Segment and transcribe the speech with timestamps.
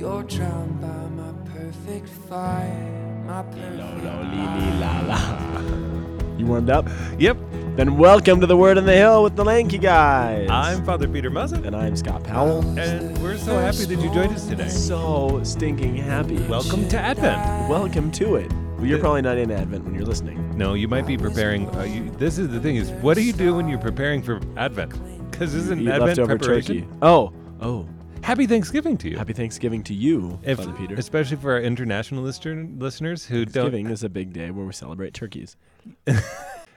[0.00, 3.76] You're drowned by my perfect fire, my perfect
[6.40, 6.88] You warmed up?
[7.18, 7.36] Yep.
[7.76, 10.48] Then welcome to the Word on the Hill with the Lanky Guys.
[10.50, 12.62] I'm Father Peter Mussett, and I'm Scott Powell.
[12.78, 14.70] and we're so happy that you joined us today.
[14.70, 16.38] So stinking happy.
[16.44, 17.68] Welcome to Advent.
[17.68, 18.50] welcome to it.
[18.78, 20.56] Well, you're probably not in Advent when you're listening.
[20.56, 21.68] No, you might be preparing.
[21.76, 24.40] Uh, you, this is the thing: is what do you do when you're preparing for
[24.56, 24.94] Advent?
[25.30, 26.76] Because isn't Eat Advent leftover preparation?
[26.76, 26.88] turkey.
[27.02, 27.86] Oh, oh.
[28.22, 29.16] Happy Thanksgiving to you.
[29.16, 30.94] Happy Thanksgiving to you, If- Father Peter.
[30.94, 33.52] especially for our international listener, listeners who don't.
[33.72, 35.56] Thanksgiving is a big day where we celebrate turkeys.
[36.06, 36.24] yes.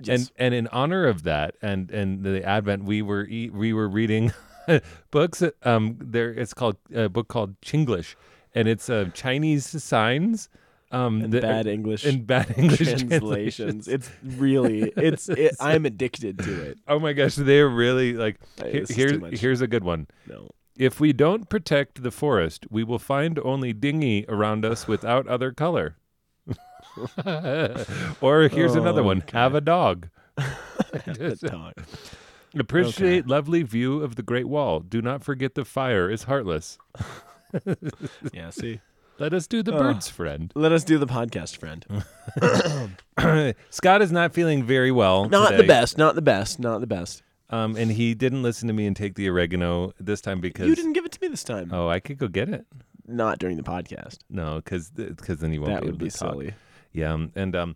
[0.08, 3.88] And and in honor of that, and and the Advent, we were e- we were
[3.88, 4.32] reading
[5.12, 5.44] books.
[5.63, 8.16] Um, there it's called a book called Chinglish,
[8.55, 10.49] and it's uh, Chinese signs.
[10.91, 13.10] Um, and that- bad English in bad English translations.
[13.10, 13.88] translations.
[13.88, 15.27] It's really, it's.
[15.30, 16.80] It, I'm addicted to it.
[16.88, 18.40] Oh my gosh, they're really like.
[18.57, 20.07] Hey, he- this is too here's here's a good one.
[20.27, 20.49] No.
[20.77, 25.52] If we don't protect the forest, we will find only dingy around us without other
[25.52, 25.98] color.
[28.21, 29.38] or here's another one: Okay.
[29.38, 30.10] have a dog.
[30.35, 31.74] The dog.
[32.57, 34.79] Appreciate lovely view of the Great Wall.
[34.79, 36.77] Do not forget the fire is heartless.
[38.34, 38.49] Yeah.
[38.49, 38.79] See.
[39.20, 39.79] Let us do the Ugh.
[39.79, 40.51] birds, friend.
[40.55, 41.85] Let us do the podcast, friend.
[43.70, 45.29] Scott is not feeling very well.
[45.29, 45.99] Not the best.
[45.99, 46.57] Not the best.
[46.60, 47.21] Not the best.
[47.49, 50.76] Um, and he didn't listen to me and take the oregano this time because You
[50.76, 51.70] didn't give it to me this time.
[51.72, 52.66] oh, I could go get it.
[53.05, 54.20] Not during the podcast.
[54.30, 56.32] No, because because then you won't That be would able be to talk.
[56.34, 56.54] silly.
[56.94, 57.76] Yeah, um, and um,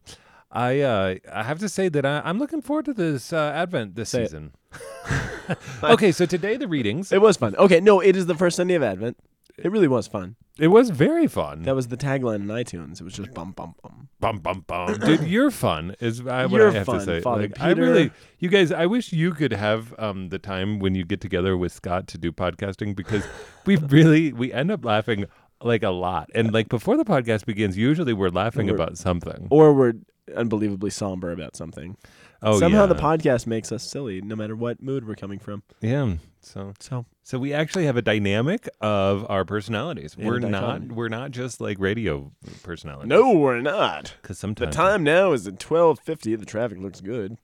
[0.52, 3.96] I uh, I have to say that I, I'm looking forward to this uh, Advent
[3.96, 4.28] this Say it.
[4.28, 4.52] season.
[5.84, 7.12] okay, so today the readings.
[7.12, 7.56] It was fun.
[7.58, 9.18] Okay, no, it is the first Sunday of Advent.
[9.58, 10.36] It really was fun.
[10.59, 11.63] It was very fun.
[11.63, 13.00] That was the tagline in iTunes.
[13.00, 14.09] It was just bum bum bum.
[14.19, 15.22] bum bum bum, dude.
[15.22, 17.22] You're fun is I, what You're I have fun, to say.
[17.22, 18.72] Father Like, I really, you guys.
[18.72, 22.17] I wish you could have um the time when you get together with Scott to
[22.17, 23.23] do podcasting because
[23.66, 25.25] we really we end up laughing
[25.61, 29.47] like a lot and like before the podcast begins usually we're laughing We're- about something
[29.50, 29.94] Or we're
[30.35, 31.97] unbelievably somber about something.
[32.42, 35.64] Oh Somehow yeah the podcast makes us silly, no matter what mood we're coming from.
[35.81, 40.16] yeah so So So we actually have a dynamic of our personalities.
[40.18, 42.31] And we're not we're not just like radio
[42.64, 43.09] personalities.
[43.09, 44.16] no, we're not.
[44.22, 46.36] because sometimes The time now is at twelve fifty.
[46.36, 47.38] The traffic looks good.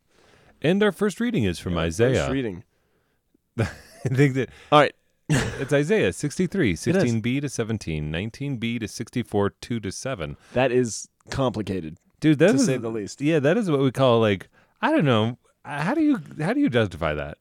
[0.62, 2.16] And our first reading is from Yeah, Isaiah.
[2.22, 2.64] First reading.
[3.60, 3.66] I
[4.10, 4.94] think that All right.
[5.30, 10.38] it's Isaiah 63, 16b to 17, 19b to 64, 2 to 7.
[10.54, 13.22] That is complicated, Dude, that to is say the least.
[13.22, 14.50] yeah, that is what we call like
[14.84, 15.38] I don't know.
[15.64, 17.38] How do you how do you justify that?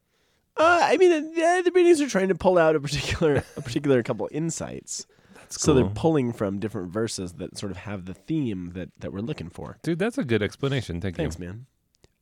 [0.57, 4.03] Uh, I mean, uh, the readings are trying to pull out a particular a particular
[4.05, 5.07] couple insights.
[5.35, 9.13] That's So they're pulling from different verses that sort of have the theme that, that
[9.13, 9.77] we're looking for.
[9.83, 11.01] Dude, that's a good explanation.
[11.01, 11.25] Thank you.
[11.25, 11.45] Thanks, you.
[11.47, 11.67] man.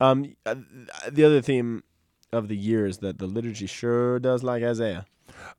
[0.00, 0.54] Um, uh,
[1.10, 1.84] the other theme
[2.32, 5.04] of the year is that the liturgy sure does like Isaiah.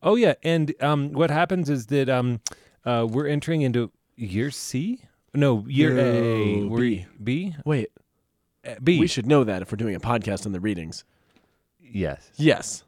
[0.01, 2.41] Oh yeah, and um, what happens is that um,
[2.83, 5.03] uh, we're entering into year C.
[5.33, 6.55] No, year A.
[6.61, 7.05] No, We're- B.
[7.23, 7.55] B.
[7.63, 7.89] Wait,
[8.83, 8.99] B.
[8.99, 11.03] we should know that if we're doing a podcast on the readings.
[11.79, 12.29] Yes.
[12.35, 12.83] Yes.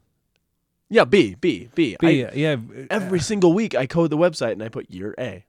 [0.88, 1.96] Yeah, B, B, B.
[2.00, 2.24] B.
[2.24, 2.56] I- yeah.
[2.90, 5.44] every single week I code the website and I put year A.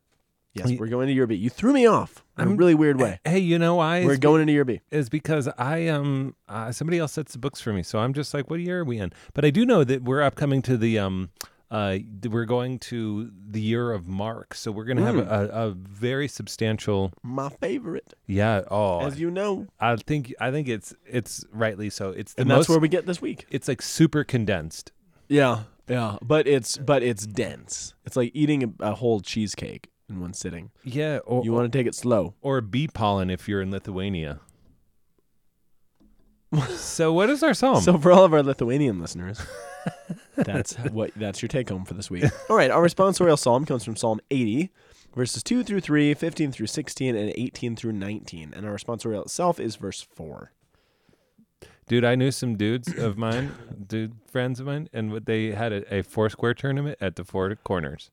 [0.54, 1.36] Yes, Ye- we're going to year B.
[1.36, 3.20] You threw me off in a I'm- really weird way.
[3.26, 4.06] Hey, you know why?
[4.06, 4.80] We're It's going into year B.
[4.90, 8.34] is because I um uh, somebody else sets the books for me, so I'm just
[8.34, 9.12] like, what year are we in?
[9.34, 11.30] But I do know that we're upcoming to the um
[11.76, 11.98] uh
[12.34, 15.28] we're going to the year of Mark, so we're gonna have Mm.
[15.28, 18.62] a, a very substantial My favorite, yeah.
[18.72, 19.68] Oh, as you know.
[19.80, 22.06] I think I think it's it's rightly so.
[22.12, 22.58] It's the And most.
[22.60, 23.46] that's where we get this week.
[23.50, 24.92] it's like super condensed.
[25.28, 27.94] Yeah, yeah, but it's but it's dense.
[28.06, 30.70] It's like eating a, a whole cheesecake in one sitting.
[30.84, 32.36] Yeah, or You want to take it slow.
[32.42, 34.40] or bee pollen if you're in Lithuania.
[36.76, 37.82] so what is our psalm?
[37.88, 39.42] So for all of our Lithuanian listeners,
[40.36, 42.26] that's what that's your take home for this week.
[42.50, 44.70] All right, our responsorial psalm comes from Psalm 80,
[45.16, 48.54] verses 2 through 3, 15 through 16, and 18 through 19.
[48.56, 50.52] And our responsorial itself is verse 4.
[51.88, 53.52] Dude, I knew some dudes of mine,
[53.88, 57.24] dude friends of mine, and what they had a, a four square tournament at the
[57.24, 58.10] four corners.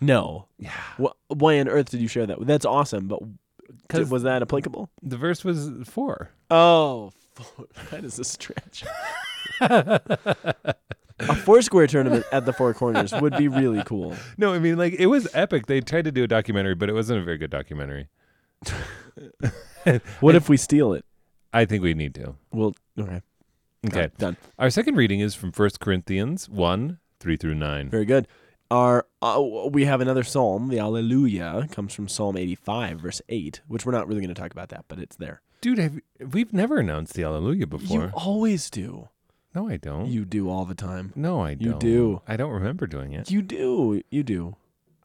[0.00, 0.46] No.
[0.58, 2.46] Yeah, Wh- why on earth did you share that?
[2.46, 3.20] That's awesome, but
[3.88, 4.88] because was that applicable?
[5.02, 6.30] the verse was four.
[6.50, 7.10] Oh,
[7.90, 8.84] that is a stretch.
[11.42, 14.16] a four square tournament at the Four Corners would be really cool.
[14.38, 15.66] No, I mean like it was epic.
[15.66, 18.08] They tried to do a documentary, but it wasn't a very good documentary.
[20.20, 21.04] What if we steal it?
[21.52, 22.36] I think we need to.
[22.52, 23.20] Well, okay.
[23.84, 24.10] Okay.
[24.16, 24.36] Done.
[24.58, 27.90] Our second reading is from First Corinthians one three through nine.
[27.90, 28.28] Very good.
[28.70, 30.68] Our uh, we have another psalm.
[30.68, 34.52] The Alleluia comes from Psalm 85, verse 8, which we're not really going to talk
[34.52, 35.42] about that, but it's there.
[35.60, 35.98] Dude, have,
[36.32, 38.04] we've never announced the Alleluia before.
[38.04, 39.08] You always do.
[39.54, 40.06] No, I don't.
[40.06, 41.12] You do all the time.
[41.14, 41.62] no, I don't.
[41.62, 42.22] You do.
[42.26, 43.30] I don't remember doing it.
[43.30, 44.02] You do.
[44.10, 44.56] You do.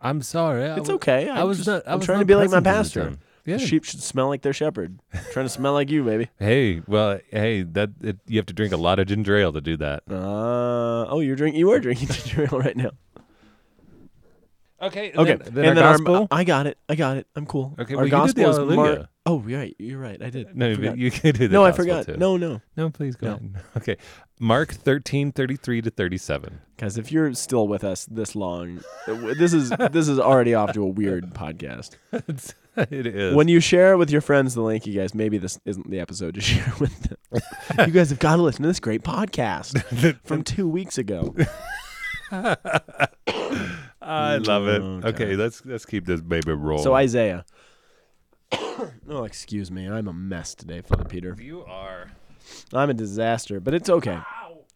[0.01, 0.65] I'm sorry.
[0.69, 1.29] I It's wa- okay.
[1.29, 1.87] I was just- not.
[1.87, 3.03] I I'm was trying not to be like my present at the pastor.
[3.03, 3.19] time.
[3.45, 3.57] Yeah.
[3.57, 4.99] Sheep should smell like their shepherd.
[5.31, 6.29] trying to smell like you, baby.
[6.37, 9.61] Hey, well, hey, that it, you have to drink a lot of ginger ale to
[9.61, 10.03] do that.
[10.09, 11.59] Uh, oh, you're drinking.
[11.59, 12.91] You are drinking ginger ale right now.
[14.81, 15.11] Okay.
[15.15, 16.15] Okay, Then, then and our then gospel.
[16.15, 16.77] our, I got it.
[16.87, 17.25] I got it.
[17.35, 17.73] I'm cool.
[17.79, 19.09] Okay, our well, you did gospel the is Alleluia.
[19.29, 19.75] Oh, you're right.
[19.77, 20.21] You're right.
[20.21, 20.55] I did.
[20.55, 20.91] No, forgot.
[20.91, 22.05] but you can do the no, I forgot.
[22.05, 22.17] too.
[22.17, 23.33] No, no, no, please go No.
[23.33, 23.55] ahead.
[23.77, 23.97] Okay,
[24.39, 26.61] Mark thirteen thirty three to thirty seven.
[26.77, 26.97] guys.
[26.97, 30.83] If you're still with us this long, uh, this is this is already off to
[30.83, 31.95] a weird podcast.
[32.11, 33.35] it is.
[33.35, 36.35] When you share with your friends the link, you guys, maybe this isn't the episode
[36.35, 37.87] to share with them.
[37.87, 39.83] you guys have got to listen to this great podcast
[40.23, 41.35] from two weeks ago.
[42.31, 42.57] I
[44.37, 44.81] love it.
[44.81, 45.07] Oh, okay.
[45.09, 46.83] Okay, let's let's keep this baby rolling.
[46.83, 47.45] So Isaiah.
[49.09, 49.87] oh, excuse me.
[49.87, 51.35] I'm a mess today, Father Peter.
[51.39, 52.11] you are.
[52.73, 54.19] I'm a disaster, but it's okay.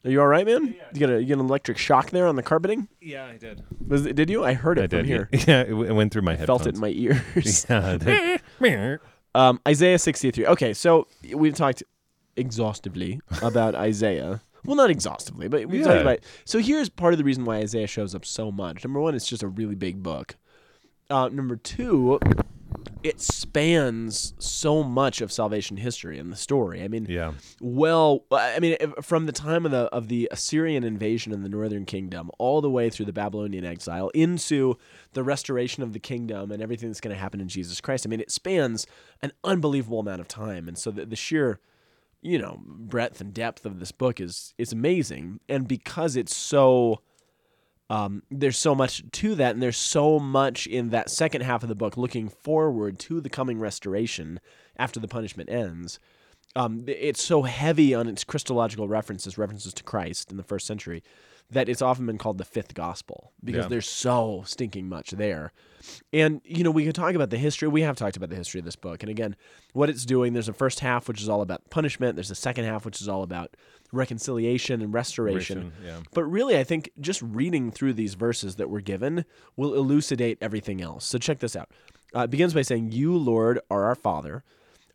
[0.03, 0.75] Are you all right, man?
[0.93, 2.87] You get a you get an electric shock there on the carpeting?
[2.99, 3.63] Yeah, I did.
[3.87, 4.43] Was it, did you?
[4.43, 5.05] I heard it I from did.
[5.05, 5.29] here.
[5.31, 6.63] Yeah, yeah it, w- it went through my headphones.
[6.63, 7.65] Felt it in my ears.
[7.69, 8.97] Yeah, they-
[9.33, 10.45] Um, Isaiah 63.
[10.47, 11.83] Okay, so we've talked
[12.35, 14.41] exhaustively about Isaiah.
[14.65, 16.01] Well, not exhaustively, but we've talked Yeah.
[16.01, 16.19] about.
[16.43, 18.83] So here's part of the reason why Isaiah shows up so much.
[18.83, 20.35] Number one, it's just a really big book.
[21.09, 22.19] Uh, number two,
[23.03, 26.83] it spans so much of salvation history and the story.
[26.83, 27.33] I mean, yeah.
[27.59, 31.85] well, I mean, from the time of the of the Assyrian invasion in the northern
[31.85, 34.77] kingdom, all the way through the Babylonian exile, into
[35.13, 38.05] the restoration of the kingdom and everything that's going to happen in Jesus Christ.
[38.05, 38.85] I mean, it spans
[39.21, 41.59] an unbelievable amount of time, and so the, the sheer,
[42.21, 45.39] you know, breadth and depth of this book is is amazing.
[45.49, 47.01] And because it's so
[47.91, 51.67] um, there's so much to that, and there's so much in that second half of
[51.67, 54.39] the book looking forward to the coming restoration
[54.77, 55.99] after the punishment ends.
[56.55, 61.03] Um, it's so heavy on its Christological references, references to Christ in the first century,
[61.51, 63.69] that it's often been called the fifth gospel because Yeah.
[63.69, 65.51] there's so stinking much there.
[66.13, 67.67] And, you know, we could talk about the history.
[67.67, 69.03] We have talked about the history of this book.
[69.03, 69.35] And again,
[69.73, 72.15] what it's doing, there's a first half, which is all about punishment.
[72.15, 73.55] There's a second half, which is all about
[73.91, 75.73] reconciliation and restoration.
[75.83, 75.99] Yeah.
[76.13, 79.25] But really, I think just reading through these verses that we're given
[79.55, 81.05] will elucidate everything else.
[81.05, 81.69] So check this out.
[82.15, 84.43] Uh, it begins by saying, You, Lord, are our Father,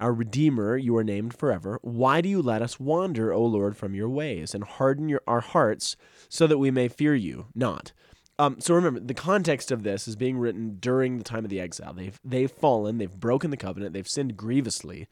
[0.01, 1.79] our Redeemer, you are named forever.
[1.83, 5.41] Why do you let us wander, O Lord, from your ways, and harden your, our
[5.41, 5.97] hearts
[6.29, 7.93] so that we may fear you not?
[8.39, 11.61] Um, so remember, the context of this is being written during the time of the
[11.61, 11.95] exile.
[11.95, 15.09] They've they've fallen, they've broken the covenant, they've sinned grievously.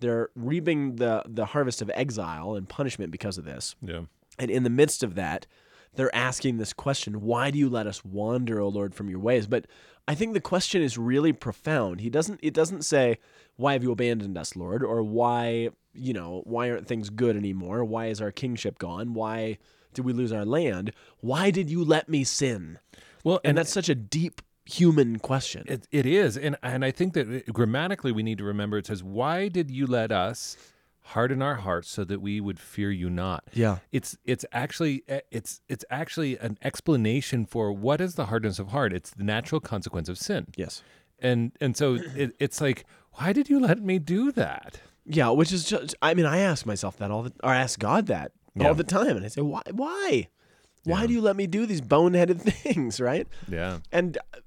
[0.00, 3.76] They're reaping the the harvest of exile and punishment because of this.
[3.80, 4.02] Yeah.
[4.38, 5.46] And in the midst of that,
[5.94, 9.46] they're asking this question Why do you let us wander, O Lord, from your ways?
[9.46, 9.66] But
[10.06, 12.00] I think the question is really profound.
[12.00, 13.18] He doesn't it doesn't say,
[13.56, 14.82] Why have you abandoned us, Lord?
[14.82, 17.84] Or why, you know, why aren't things good anymore?
[17.84, 19.14] Why is our kingship gone?
[19.14, 19.58] Why
[19.94, 20.92] did we lose our land?
[21.20, 22.78] Why did you let me sin?
[23.22, 25.64] Well, And that's such a deep human question.
[25.66, 28.86] It, it is, and and I think that uh, grammatically we need to remember it
[28.86, 30.56] says, "Why did you let us
[31.08, 33.78] harden our hearts so that we would fear you not?" Yeah.
[33.92, 38.68] It's it's actually eh, it's it's actually an explanation for what is the hardness of
[38.68, 38.92] heart.
[38.92, 40.82] It's the natural consequence of sin, yes.
[41.20, 42.84] and and so it, it's like,
[43.14, 44.80] why did you let me do that?
[45.06, 47.78] Yeah, which is just I mean, I ask myself that all the or I ask
[47.78, 48.68] God that Yeah.
[48.68, 50.28] all the time and I say, Why why?
[50.84, 51.06] Why Yeah.
[51.06, 53.26] do you let me do these boneheaded things, right?
[53.48, 54.38] Yeah, And uh,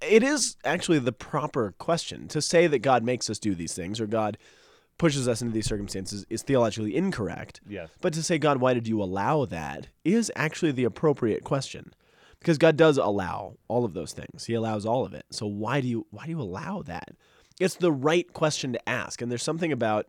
[0.00, 4.00] it is actually the proper question to say that God makes us do these things
[4.00, 4.36] or God
[4.98, 7.60] pushes us into these circumstances is theologically incorrect.
[7.68, 11.92] yes, But to say, God, why did you allow that is actually the appropriate question.
[12.38, 14.46] Because God does allow all of those things.
[14.46, 15.24] He allows all of it.
[15.30, 17.10] So why do you why do you allow that?
[17.60, 19.22] It's the right question to ask.
[19.22, 20.06] And there's something about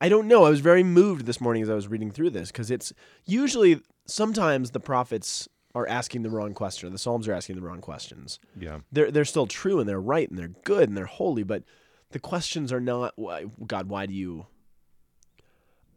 [0.00, 0.44] I don't know.
[0.44, 2.92] I was very moved this morning as I was reading through this because it's
[3.24, 7.80] usually sometimes the prophets are asking the wrong question the psalms are asking the wrong
[7.82, 11.42] questions yeah, they're they're still true and they're right and they're good and they're holy,
[11.42, 11.64] but
[12.10, 13.88] the questions are not why, God.
[13.88, 14.46] Why do you?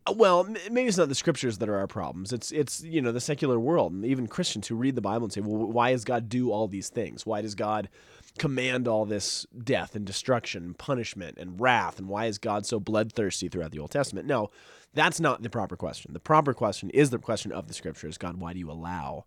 [0.08, 2.34] Uh, Well, maybe it's not the scriptures that are our problems.
[2.34, 5.34] It's it's you know the secular world and even Christians who read the Bible and
[5.34, 7.26] say, well, why does God do all these things?
[7.26, 7.90] Why does God
[8.38, 12.80] command all this death and destruction, and punishment and wrath, and why is God so
[12.80, 14.28] bloodthirsty throughout the Old Testament?
[14.28, 14.50] No,
[14.94, 16.14] that's not the proper question.
[16.14, 18.18] The proper question is the question of the scriptures.
[18.18, 19.26] God, why do you allow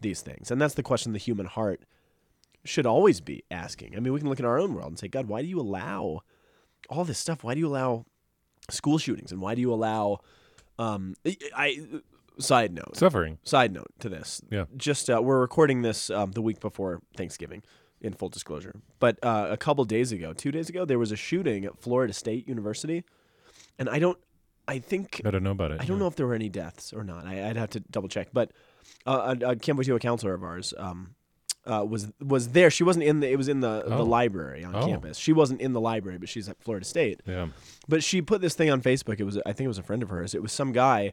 [0.00, 0.50] these things?
[0.50, 1.82] And that's the question the human heart
[2.64, 3.96] should always be asking.
[3.96, 5.60] I mean, we can look in our own world and say, God, why do you
[5.60, 6.20] allow
[6.88, 7.42] all this stuff?
[7.42, 8.04] Why do you allow
[8.68, 9.32] school shootings?
[9.32, 10.20] And why do you allow,
[10.78, 11.86] um, I, I
[12.38, 13.38] side note, suffering.
[13.44, 14.42] side note to this.
[14.50, 14.64] Yeah.
[14.76, 17.62] Just, uh, we're recording this um, the week before Thanksgiving
[18.00, 18.74] in full disclosure.
[18.98, 22.12] But uh, a couple days ago, two days ago, there was a shooting at Florida
[22.12, 23.04] State University.
[23.78, 24.18] And I don't,
[24.68, 25.80] I think I don't know about it.
[25.80, 27.26] I don't know if there were any deaths or not.
[27.26, 28.28] I, I'd have to double check.
[28.32, 28.52] But
[29.04, 31.14] uh, a, a Cambodia counselor of ours, um,
[31.66, 32.70] uh, was was there.
[32.70, 33.28] She wasn't in the.
[33.30, 34.02] It was in the the Oh.
[34.04, 34.86] library on Oh.
[34.86, 35.18] campus.
[35.18, 37.20] She wasn't in the library, but she's at Florida State.
[37.26, 37.48] Yeah.
[37.88, 39.20] But she put this thing on Facebook.
[39.20, 40.34] It was I think it was a friend of hers.
[40.34, 41.12] It was some guy.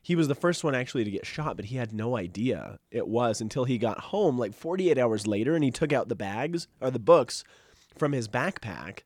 [0.00, 3.08] He was the first one actually to get shot, but he had no idea it
[3.08, 6.68] was until he got home like 48 hours later and he took out the bags
[6.80, 7.42] or the books
[7.96, 9.00] from his backpack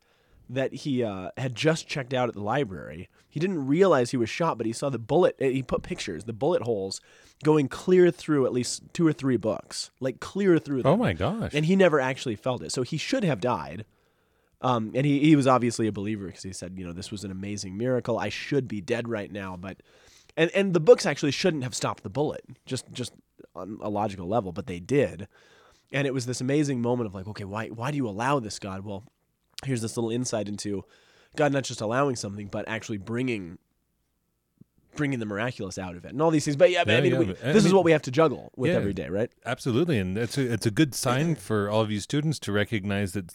[0.50, 3.08] that he uh, had just checked out at the library.
[3.28, 5.36] He didn't realize he was shot, but he saw the bullet.
[5.40, 7.00] uh, He put pictures, the bullet holes
[7.42, 10.82] going clear through at least two or three books, like clear through.
[10.82, 10.92] them.
[10.92, 11.52] Oh my gosh.
[11.54, 12.70] And he never actually felt it.
[12.72, 13.84] So he should have died.
[14.60, 17.24] Um, and he, he was obviously a believer because he said, you know, this was
[17.24, 18.18] an amazing miracle.
[18.18, 19.56] I should be dead right now.
[19.56, 19.78] But,
[20.36, 23.12] and, and the books actually shouldn't have stopped the bullet, just, just
[23.56, 25.26] on a logical level, but they did.
[25.90, 28.60] And it was this amazing moment of like, okay, why, why do you allow this,
[28.60, 28.84] God?
[28.84, 29.02] Well,
[29.64, 30.84] here's this little insight into
[31.36, 33.58] God not just allowing something, but actually bringing
[34.94, 36.56] bringing the miraculous out of it and all these things.
[36.56, 38.02] But yeah, but I mean, yeah, we, but- I this is mean- what we have
[38.02, 38.76] to juggle with Yeah.
[38.76, 39.30] every day, right?
[39.46, 43.12] Absolutely, and it's a it's a good sign for all of you students to recognize
[43.12, 43.32] that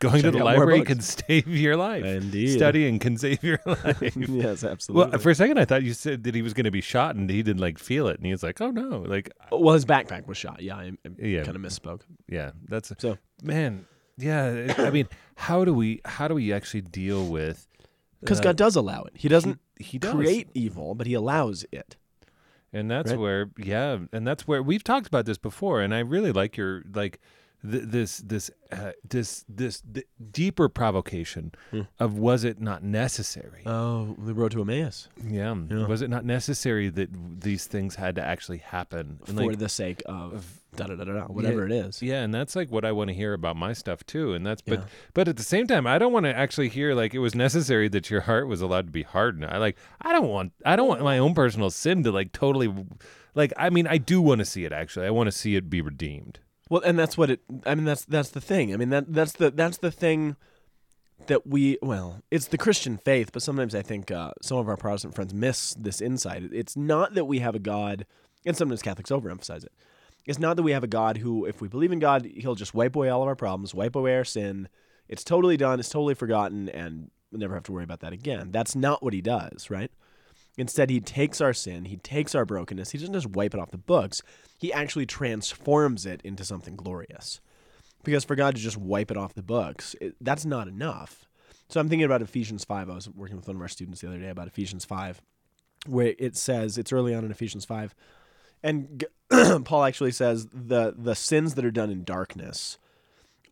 [0.00, 2.04] going to the library can save your life.
[2.04, 2.56] Indeed.
[2.56, 4.00] studying can save your life.
[4.16, 5.10] yes, absolutely.
[5.10, 7.14] well, for a second, I thought you said that he was going to be shot,
[7.14, 9.84] and he didn't like feel it, and he was like, "Oh no!" Like, Well, his
[9.84, 10.62] backpack was shot.
[10.62, 11.44] Yeah, I, I Yeah.
[11.44, 12.00] kind of misspoke.
[12.28, 13.86] yeah, that's So man.
[14.18, 17.66] Yeah, I mean, how do we how do we actually deal with?
[18.20, 20.12] because uh, God does allow it, He doesn't he does.
[20.12, 21.96] create evil, but He allows it.
[22.72, 23.18] and that's Right?
[23.20, 26.82] where yeah and that's where we've talked about this before and i really like your
[26.92, 27.18] like
[27.72, 31.82] th- this this uh, this this th- deeper provocation Hmm.
[31.98, 35.54] of was it not necessary Oh, the road to Emmaus yeah.
[35.70, 35.86] Yeah.
[35.86, 37.08] was it not necessary that
[37.48, 41.04] these things had to actually happen And, for like, the sake of da da da
[41.04, 42.00] da, da, whatever it is.
[42.02, 44.62] yeah and that's like what i want to hear about my stuff too and that's
[44.62, 44.84] but Yeah.
[45.14, 47.88] but at the same time i don't want to actually hear like it was necessary
[47.88, 50.88] that your heart was allowed to be hardened i like i don't want i don't
[50.88, 52.72] want my own personal sin to like totally
[53.34, 55.68] like i mean i do want to see it actually i want to see it
[55.68, 57.40] be redeemed Well, and that's what it.
[57.64, 58.74] I mean, that's that's the thing.
[58.74, 60.36] I mean, that that's the that's the thing
[61.26, 61.78] that we.
[61.80, 65.32] Well, it's the Christian faith, but sometimes I think uh, some of our Protestant friends
[65.32, 66.42] miss this insight.
[66.52, 68.04] It's not that we have a God,
[68.44, 69.72] and sometimes Catholics overemphasize it.
[70.28, 72.74] It's not that we have a God who, if we believe in God, He'll just
[72.74, 74.68] wipe away all of our problems, wipe away our sin.
[75.08, 75.80] It's totally done.
[75.80, 78.50] It's totally forgotten, and we'll never have to worry about that again.
[78.52, 79.90] That's not what He does, right?
[80.58, 83.70] Instead, he takes our sin, he takes our brokenness, he doesn't just wipe it off
[83.70, 84.22] the books,
[84.58, 87.40] he actually transforms it into something glorious.
[88.02, 91.28] Because for God to just wipe it off the books, it, that's not enough.
[91.68, 92.90] So I'm thinking about Ephesians 5.
[92.90, 95.22] I was working with one of our students the other day about Ephesians 5,
[95.86, 97.94] where it says, it's early on in Ephesians 5,
[98.62, 99.04] and
[99.64, 102.78] Paul actually says the, the sins that are done in darkness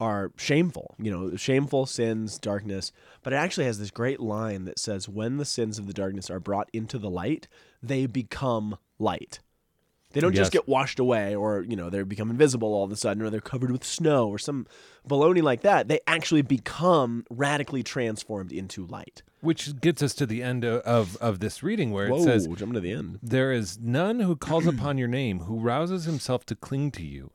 [0.01, 2.93] are shameful, you know, shameful sins, darkness.
[3.23, 6.31] But it actually has this great line that says, when the sins of the darkness
[6.31, 7.49] are brought into the light,
[7.83, 9.41] they become light.
[10.17, 10.45] They don't Yes.
[10.47, 13.29] just get washed away or, you know, they become invisible all of a sudden or
[13.29, 14.67] they're covered with snow or some
[15.07, 15.89] baloney like that.
[15.89, 19.23] They actually become radically transformed into light.
[19.43, 22.47] Which gets us to the end of, of, of this reading where Whoa, it says,
[22.47, 23.19] jumping to the end.
[23.23, 27.33] There is none who calls upon your name, who rouses himself to cling to you.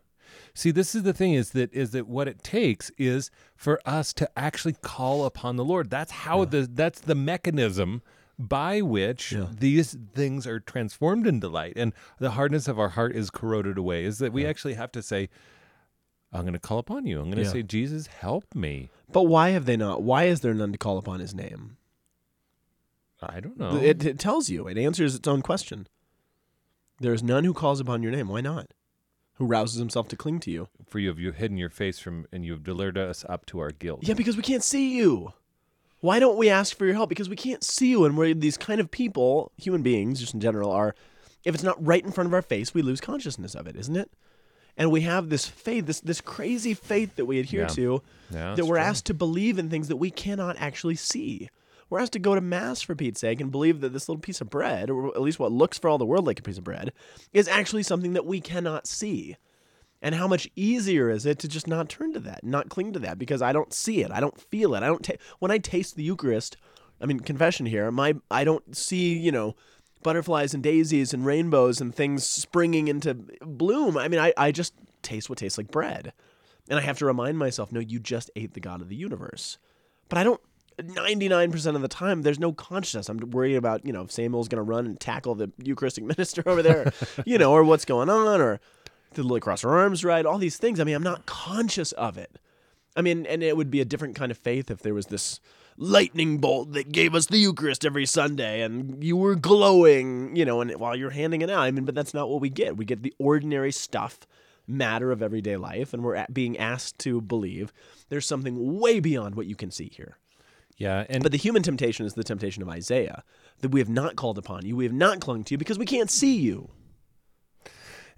[0.55, 4.11] See, this is the thing is that is that what it takes is for us
[4.13, 5.91] to actually call upon the Lord.
[5.91, 8.01] That's how the that's the mechanism
[8.47, 9.47] by which Yeah.
[9.51, 14.03] these things are transformed into light and the hardness of our heart is corroded away
[14.05, 15.29] is that we actually have to say
[16.33, 17.17] I'm going to call upon you.
[17.19, 17.51] I'm going to Yeah.
[17.51, 18.89] say Jesus help me.
[19.11, 20.01] But why have they not?
[20.01, 21.75] Why is there none to call upon his name?
[23.21, 23.75] I don't know.
[23.75, 24.67] It, it tells you.
[24.67, 25.87] It answers its own question.
[26.99, 28.29] There is none who calls upon your name.
[28.29, 28.73] Why not?
[29.35, 30.69] Who rouses himself to cling to you?
[30.87, 33.59] For you have you hidden your face from and you have delivered us up to
[33.59, 33.99] our guilt.
[34.03, 35.33] Yeah, because we can't see you.
[36.01, 37.09] Why don't we ask for your help?
[37.09, 40.39] Because we can't see you, and we're these kind of people, human beings, just in
[40.41, 40.95] general, are.
[41.43, 43.95] If it's not right in front of our face, we lose consciousness of it, isn't
[43.95, 44.11] it?
[44.77, 47.67] And we have this faith, this this crazy faith that we adhere Yeah.
[47.67, 48.83] to, Yeah, that we're true.
[48.85, 51.49] asked to believe in things that we cannot actually see.
[51.89, 54.39] We're asked to go to mass for Pete's sake and believe that this little piece
[54.39, 56.63] of bread, or at least what looks for all the world like a piece of
[56.63, 56.93] bread,
[57.33, 59.35] is actually something that we cannot see.
[60.01, 62.99] And how much easier is it to just not turn to that, not cling to
[62.99, 65.03] that, because I don't see it, I don't feel it, I don't.
[65.03, 66.57] Ta- when I taste the Eucharist,
[66.99, 69.55] I mean, confession here, my I don't see you know
[70.01, 73.97] butterflies and daisies and rainbows and things springing into bloom.
[73.97, 76.13] I mean, I I just taste what tastes like bread,
[76.67, 79.57] and I have to remind myself, no, you just ate the God of the universe.
[80.09, 80.41] But I don't.
[80.79, 83.07] 99% of the time, there's no consciousness.
[83.07, 86.41] I'm worried about, you know, if Samuel's going to run and tackle the Eucharistic minister
[86.47, 86.91] over there,
[87.23, 88.59] you know, or what's going on, or
[89.13, 90.25] did Lily cross her arms right?
[90.25, 90.79] All these things.
[90.79, 92.39] I mean, I'm not conscious of it.
[92.95, 95.39] I mean, and it would be a different kind of faith if there was this
[95.77, 100.61] lightning bolt that gave us the Eucharist every Sunday and you were glowing, you know,
[100.61, 101.61] and while you're handing it out.
[101.61, 102.77] I mean, but that's not what we get.
[102.77, 104.19] We get the ordinary stuff
[104.67, 107.73] matter of everyday life, and we're being asked to believe
[108.09, 110.17] there's something way beyond what you can see here.
[110.77, 113.23] Yeah, and But the human temptation is the temptation of Isaiah
[113.59, 115.85] that we have not called upon you, we have not clung to you because we
[115.85, 116.69] can't see you.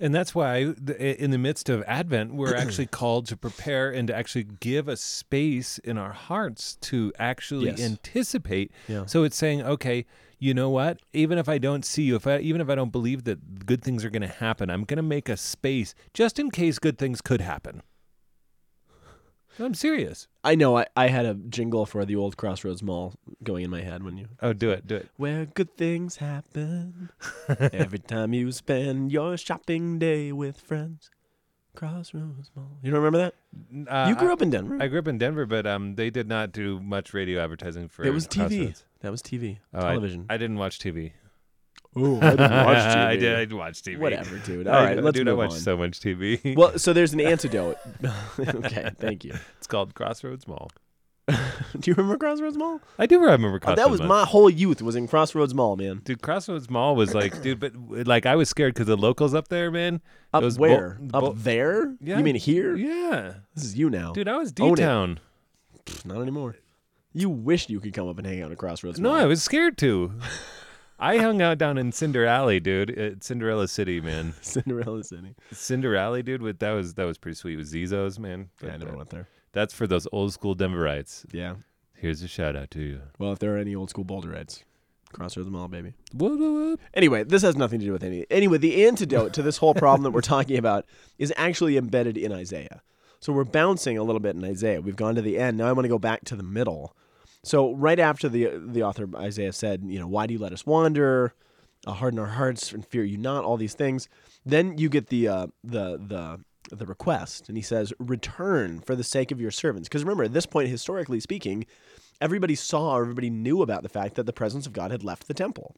[0.03, 0.57] And that's why,
[0.97, 4.97] in the midst of Advent, we're actually called to prepare and to actually give a
[4.97, 7.79] space in our hearts to actually Yes.
[7.81, 8.71] anticipate.
[8.89, 9.05] Yeah.
[9.05, 10.05] So it's saying, okay,
[10.39, 10.99] you know what?
[11.13, 13.81] Even if I don't see you, if I, even if I don't believe that good
[13.81, 16.97] things are going to happen, I'm going to make a space just in case good
[16.97, 17.81] things could happen.
[19.59, 20.27] I'm serious.
[20.43, 23.81] I know I, I had a jingle for the old Crossroads Mall going in my
[23.81, 25.09] head when you Oh, do it, do it.
[25.17, 27.09] Where good things happen
[27.59, 31.09] every time you spend your shopping day with friends.
[31.75, 32.77] Crossroads Mall.
[32.83, 33.31] You don't remember
[33.73, 33.87] that?
[33.91, 34.77] Uh, you grew I- up in Denver.
[34.79, 38.03] I grew up in Denver, but um, they did not do much radio advertising for.
[38.03, 38.37] it was TV.
[38.57, 38.85] Crossroads.
[39.01, 39.57] That was TV.
[39.73, 40.25] Oh, I- television.
[40.29, 41.13] I, didn't watch TV.
[41.95, 42.95] Oh, I didn't watch TV.
[43.07, 43.53] I did.
[43.53, 43.97] I watch TV.
[43.97, 44.67] Whatever, dude.
[44.67, 45.59] All right, I, let's dude, move I watch on.
[45.59, 46.55] so much TV.
[46.55, 47.77] well, so there's an antidote.
[48.39, 49.33] okay, thank you.
[49.57, 50.69] it's called Crossroads Mall.
[51.25, 52.81] Do you remember Crossroads Mall?
[52.99, 53.77] I do remember Oh, Crossroads.
[53.81, 54.09] that was Mall.
[54.09, 56.01] my whole youth was in Crossroads Mall, man.
[56.03, 57.73] Dude, Crossroads Mall was like, dude, but
[58.05, 60.01] like I was scared because the locals up there, man.
[60.33, 60.97] Up bo- where?
[60.99, 61.95] bo- Up there?
[62.01, 62.17] Yeah.
[62.17, 62.75] You mean here?
[62.75, 64.11] Yeah, This is you now.
[64.11, 65.21] dude, I was D Town.
[66.03, 66.57] Not anymore.
[67.13, 69.19] You wished you could come up and hang out at Crossroads No, Mall.
[69.21, 70.11] I was scared to.
[70.99, 74.33] I hung out down in Cinder Alley, dude, at Cinderella City, man.
[74.41, 75.35] Cinderella City.
[75.51, 78.49] Cinder Alley, dude, with that was that was pretty sweet with Zizos, man.
[78.61, 79.27] Yeah, I never uh, went there.
[79.51, 81.25] That's for those old school Denverites.
[81.31, 81.55] Yeah.
[81.95, 83.01] Here's a shout out to you.
[83.17, 84.63] Well, if there are any old school Boulderites,
[85.13, 85.93] Crossroads Mall, baby.
[86.11, 86.79] What, what?
[86.93, 88.25] Anyway, this has nothing to do with any.
[88.29, 90.85] Anyway, the antidote to this whole problem that we're talking about
[91.17, 92.81] is actually embedded in Isaiah.
[93.19, 94.81] So we're bouncing a little bit in Isaiah.
[94.81, 95.57] We've gone to the end.
[95.57, 96.93] Now I want to go back to the middle.
[97.43, 100.65] So right after the the author Isaiah said, you know, why do you let us
[100.65, 101.33] wander?
[101.85, 103.43] Uh, harden our hearts and fear you not.
[103.43, 104.07] All these things.
[104.45, 106.39] Then you get the uh, the the
[106.73, 110.33] the request, and he says, "Return for the sake of your servants." Because remember, at
[110.33, 111.65] this point, historically speaking,
[112.21, 115.33] everybody saw, everybody knew about the fact that the presence of God had left the
[115.33, 115.75] temple.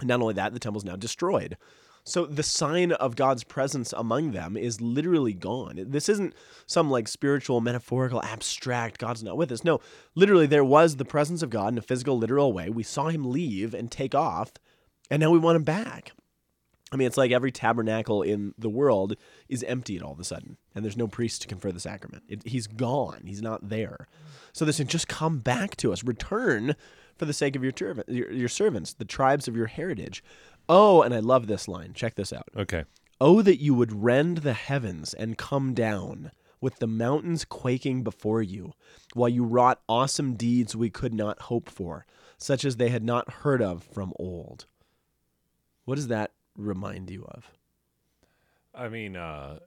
[0.00, 1.58] And not only that, the temple's now destroyed.
[2.04, 5.84] So the sign of God's presence among them is literally gone.
[5.88, 6.34] This isn't
[6.66, 9.62] some like spiritual, metaphorical, abstract, God's not with us.
[9.62, 9.80] No,
[10.16, 12.68] literally, there was the presence of God in a physical, literal way.
[12.70, 14.52] We saw him leave and take off,
[15.10, 16.12] and now we want him back.
[16.92, 19.16] I mean, it's like every tabernacle in the world
[19.48, 22.24] is emptied all of a sudden, and there's no priest to confer the sacrament.
[22.28, 23.22] It, he's gone.
[23.24, 24.08] He's not there.
[24.52, 26.04] So they say, just come back to us.
[26.04, 26.76] Return
[27.16, 30.22] for the sake of your, servant, your, your servants, the tribes of your heritage.
[30.68, 31.92] Oh, and I love this line.
[31.92, 32.48] Check this out.
[32.56, 32.84] Okay.
[33.20, 38.42] Oh, that you would rend the heavens and come down, with the mountains quaking before
[38.42, 38.72] you,
[39.14, 42.06] while you wrought awesome deeds we could not hope for,
[42.38, 44.66] such as they had not heard of from old.
[45.84, 47.50] What does that remind you of?
[48.74, 49.58] I mean, uh,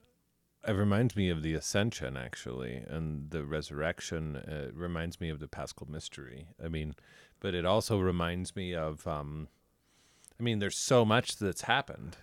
[0.68, 4.38] it reminds me of the ascension, actually, and the resurrection.
[4.38, 6.48] It reminds me of the Paschal mystery.
[6.64, 6.96] I mean,
[7.40, 9.06] but it also reminds me of.
[9.06, 9.50] Um,
[10.39, 12.17] I mean, there's so much that's happened.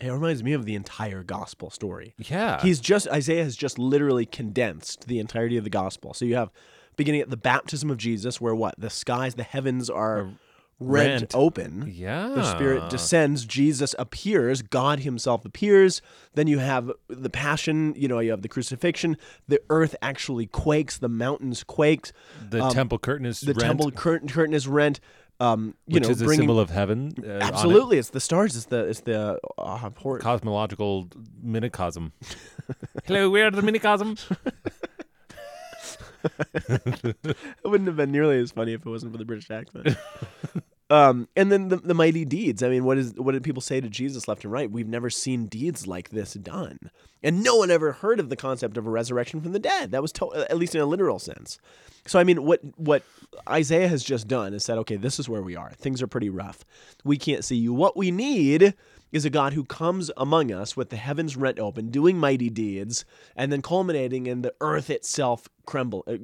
[0.00, 2.14] It reminds me of the entire gospel story.
[2.18, 2.60] Yeah.
[2.60, 6.12] He's just Isaiah has just literally condensed the entirety of the gospel.
[6.12, 6.50] So you have
[6.96, 10.30] beginning at the baptism of Jesus, where what the skies, the heavens are
[10.78, 11.34] rent, rent.
[11.34, 11.90] open.
[11.90, 12.28] yeah.
[12.28, 13.44] The Spirit descends.
[13.46, 14.62] Jesus appears.
[14.62, 16.02] God Himself appears.
[16.34, 17.94] Then you have the Passion.
[17.96, 19.16] You know, you have the crucifixion.
[19.48, 20.98] The earth actually quakes.
[20.98, 22.12] The mountains quakes.
[22.50, 25.00] The um, temple curtain is The rent, temple curtain, curtain is rent.
[25.38, 27.12] Um, you which know, is a bringing symbol of heaven.
[27.22, 27.42] uh, on it.
[27.42, 27.98] absolutely.
[27.98, 28.56] It's the stars.
[28.56, 31.08] It's the it's the uh, cosmological
[31.44, 32.12] minicosm.
[33.04, 34.18] Hello, we are the minicosm.
[36.68, 39.88] It wouldn't have been nearly as funny if it wasn't for the British accent.
[40.90, 42.62] um, and then the, the mighty deeds.
[42.62, 44.70] I mean, what is what did people say to Jesus left and right?
[44.70, 46.78] We've never seen deeds like this done,
[47.22, 49.90] and no one ever heard of the concept of a resurrection from the dead.
[49.90, 51.58] That was to- at least in a literal sense.
[52.06, 53.02] So I mean, what what
[53.48, 55.72] Isaiah has just done is said, okay, this is where we are.
[55.72, 56.64] Things are pretty rough.
[57.04, 57.72] We can't see you.
[57.72, 58.74] What we need
[59.12, 63.04] is a God who comes among us with the heavens rent open, doing mighty deeds,
[63.34, 66.16] and then culminating in the earth itself tremble, uh,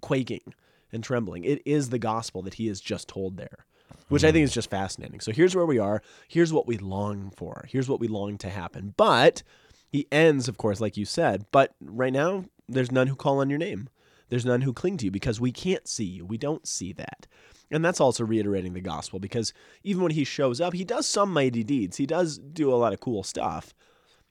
[0.00, 0.54] quaking
[0.92, 1.44] and trembling.
[1.44, 3.66] It is the gospel that he has just told there,
[4.08, 4.32] which I mm.
[4.34, 5.20] think is just fascinating.
[5.20, 6.02] So here's where we are.
[6.28, 7.64] Here's what we long for.
[7.68, 8.94] Here's what we long to happen.
[8.96, 9.42] But
[9.90, 11.46] he ends, of course, like you said.
[11.52, 13.88] But right now, there's none who call on your name.
[14.28, 16.24] There's none who cling to you because we can't see you.
[16.24, 17.26] We don't see that.
[17.70, 19.52] And that's also reiterating the gospel because
[19.82, 21.96] even when he shows up, he does some mighty deeds.
[21.96, 23.74] He does do a lot of cool stuff.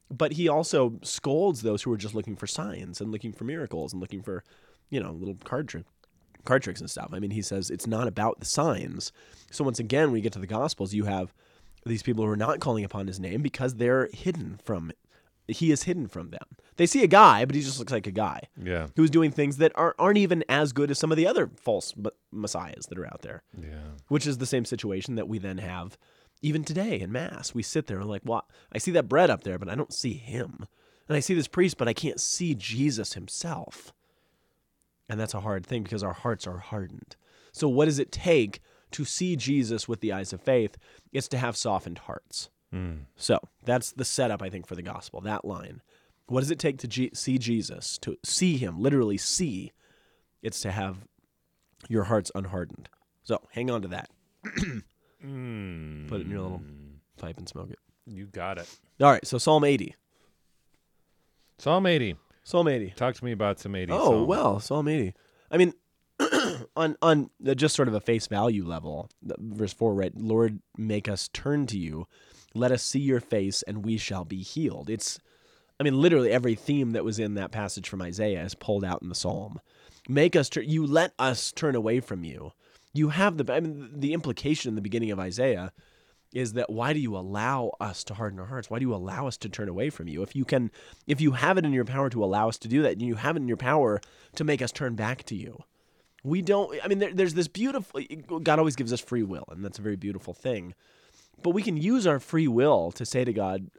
[0.09, 3.93] But he also scolds those who are just looking for signs and looking for miracles
[3.93, 4.43] and looking for,
[4.89, 5.85] you know, little card trick
[6.45, 7.09] card tricks and stuff.
[7.13, 9.11] I mean, he says it's not about the signs.
[9.51, 11.33] So once again, when you get to the Gospels, you have
[11.85, 14.91] these people who are not calling upon his name because they're hidden from
[15.47, 16.45] he is hidden from them.
[16.77, 18.87] They see a guy, but he just looks like a guy Yeah.
[18.95, 21.93] who's doing things that aren't, aren't even as good as some of the other false
[22.31, 23.95] messiahs that are out there, Yeah.
[24.07, 25.97] which is the same situation that we then have
[26.41, 27.53] even today in Mass.
[27.53, 28.45] We sit there and like, what?
[28.71, 30.67] I see that bread up there, but I don't see him.
[31.09, 33.91] And I see this priest, but I can't see Jesus himself.
[35.11, 37.17] And that's a hard thing because our hearts are hardened.
[37.51, 40.77] So, what does it take to see Jesus with the eyes of faith?
[41.11, 42.49] It's to have softened hearts.
[42.73, 42.99] Mm.
[43.17, 45.81] So, that's the setup, I think, for the gospel, that line.
[46.27, 49.73] What does it take to G- see Jesus, to see him, literally see?
[50.41, 50.99] It's to have
[51.89, 52.87] your hearts unhardened.
[53.23, 54.09] So, hang on to that.
[55.23, 56.07] Mm.
[56.07, 56.61] Put it in your little
[57.17, 57.79] pipe and smoke it.
[58.07, 58.67] You got it.
[59.01, 59.93] All right, so Psalm 80.
[61.59, 62.15] Psalm 80.
[62.43, 62.93] Psalm 80.
[62.95, 63.91] Talk to me about some 80.
[63.91, 64.27] Oh, Psalm.
[64.27, 65.13] well, Psalm 80.
[65.51, 65.73] I mean,
[66.75, 70.15] on on just sort of a face value level, verse 4, right?
[70.15, 72.07] Lord, make us turn to you.
[72.53, 74.89] Let us see your face, and we shall be healed.
[74.89, 75.19] It's,
[75.79, 79.01] I mean, literally every theme that was in that passage from Isaiah is pulled out
[79.01, 79.59] in the psalm.
[80.09, 82.51] Make us turn, you let us turn away from you.
[82.93, 85.71] You have the, I mean, the implication in the beginning of Isaiah
[86.33, 88.69] is that why do you allow us to harden our hearts?
[88.69, 90.21] Why do you allow us to turn away from you?
[90.23, 90.71] If you can,
[91.07, 93.15] if you have it in your power to allow us to do that, and you
[93.15, 94.01] have it in your power
[94.35, 95.63] to make us turn back to you,
[96.23, 96.77] we don't.
[96.83, 98.01] I mean, there, there's this beautiful.
[98.43, 100.73] God always gives us free will, and that's a very beautiful thing.
[101.43, 103.69] But we can use our free will to say to God,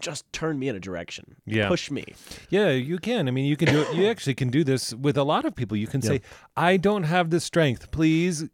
[0.00, 1.36] "Just turn me in a direction.
[1.46, 1.68] Yeah.
[1.68, 2.04] push me."
[2.50, 3.28] Yeah, you can.
[3.28, 3.94] I mean, you can do it.
[3.94, 5.76] You actually can do this with a lot of people.
[5.76, 6.20] You can say,
[6.56, 7.90] I don't have the strength.
[7.90, 8.44] Please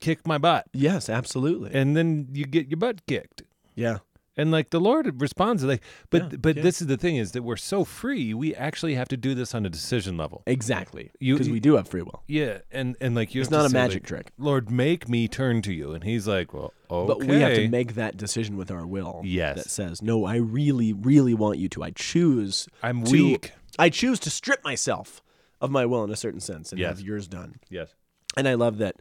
[0.00, 0.66] kick my butt.
[0.72, 1.70] Yes, absolutely.
[1.74, 3.42] And then you get your butt kicked.
[3.74, 3.98] yeah,
[4.36, 6.62] And like the Lord responds like, but Yeah, but yeah.
[6.62, 8.32] this is the thing is that we're so free.
[8.32, 10.42] We actually have to do this on a decision level.
[10.46, 11.10] exactly.
[11.20, 12.22] Because we do have free will.
[12.26, 14.32] Yeah, and and like you It's have to not a say, magic like, trick.
[14.38, 17.06] Lord, make me turn to you, and He's like, well, okay.
[17.06, 19.20] But we have to make that decision with our will.
[19.22, 19.56] Yes.
[19.56, 21.82] That says, no, I really, really want you to.
[21.82, 22.68] I choose.
[22.82, 23.52] I'm to- weak.
[23.78, 25.22] I choose to strip myself
[25.60, 26.88] of my will in a certain sense and Yes.
[26.98, 27.56] have yours done.
[27.68, 27.94] Yes.
[28.36, 28.96] And I love that.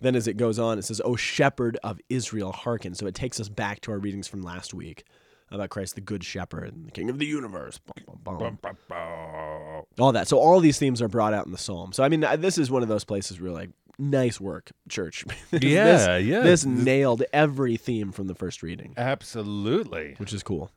[0.00, 3.40] Then as it goes on, it says, "O Shepherd of Israel, hearken." So it takes
[3.40, 5.04] us back to our readings from last week
[5.50, 7.78] about Christ, the Good Shepherd and the King of the universe.
[8.24, 9.84] Bum, bum, bum.
[9.98, 10.28] All that.
[10.28, 11.92] So all these themes are brought out in the psalm.
[11.92, 15.24] So I mean, this is one of those places where like, nice work, church.
[15.50, 16.40] This- Yeah, yeah.
[16.40, 20.14] This nailed every theme from the first reading, Absolutely.
[20.18, 20.70] which is cool.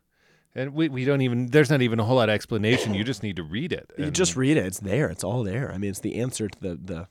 [0.55, 2.93] And we, we don't even there's not even a whole lot of explanation.
[2.93, 3.91] You just need to read it.
[3.97, 5.07] You just read it; it's there.
[5.09, 5.71] It's all there.
[5.71, 7.07] I mean, it's the answer to the the.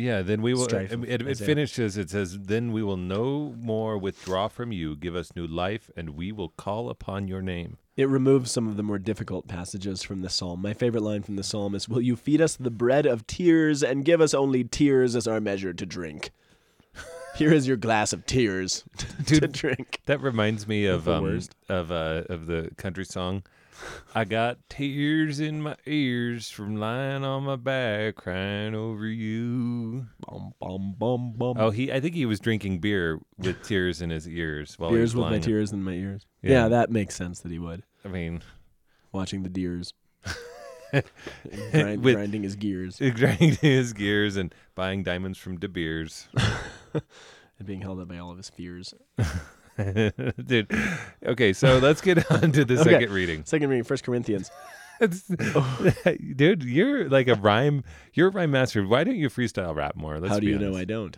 [0.00, 0.64] Yeah, then we will.
[0.64, 1.96] strife It, it, finishes.
[1.96, 4.96] It says, "Then we will no more withdraw from you.
[4.96, 8.76] Give us new life, and we will call upon your name." It removes some of
[8.78, 10.62] the more difficult passages from the psalm.
[10.62, 13.82] My favorite line from the psalm is, "Will you feed us the bread of tears
[13.82, 16.30] and give us only tears as our measure to drink?"
[17.36, 18.84] Here is your glass of tears
[19.26, 19.52] to Dude.
[19.52, 20.00] drink.
[20.06, 23.42] That reminds me of um, of uh, of the country song.
[24.14, 30.06] I got tears in my ears from lying on my back crying over you.
[30.26, 31.56] Bum bum bum bum.
[31.58, 34.98] Oh, he I think he was drinking beer with tears in his ears while he
[34.98, 35.42] was with my lying.
[35.42, 36.26] tears in my ears.
[36.42, 36.50] Yeah.
[36.50, 36.68] Yeah.
[36.68, 37.82] that makes sense that he would.
[38.04, 38.42] I mean,
[39.12, 39.92] Watching the deers,
[41.72, 46.28] Grind, With- grinding his gears grinding his gears and buying diamonds from De Beers.
[46.94, 48.94] and being held up by all of his fears.
[50.46, 50.70] Dude.
[51.24, 52.90] Okay, so let's get on to the Okay.
[52.90, 53.44] second reading.
[53.44, 54.50] Second reading, First Corinthians.
[55.00, 55.22] It's-
[56.36, 57.84] Dude, you're like a rhyme.
[58.12, 58.86] You're a rhyme master.
[58.86, 60.18] Why don't you freestyle rap more?
[60.20, 60.76] Let's How do you know.
[60.76, 61.16] I don't?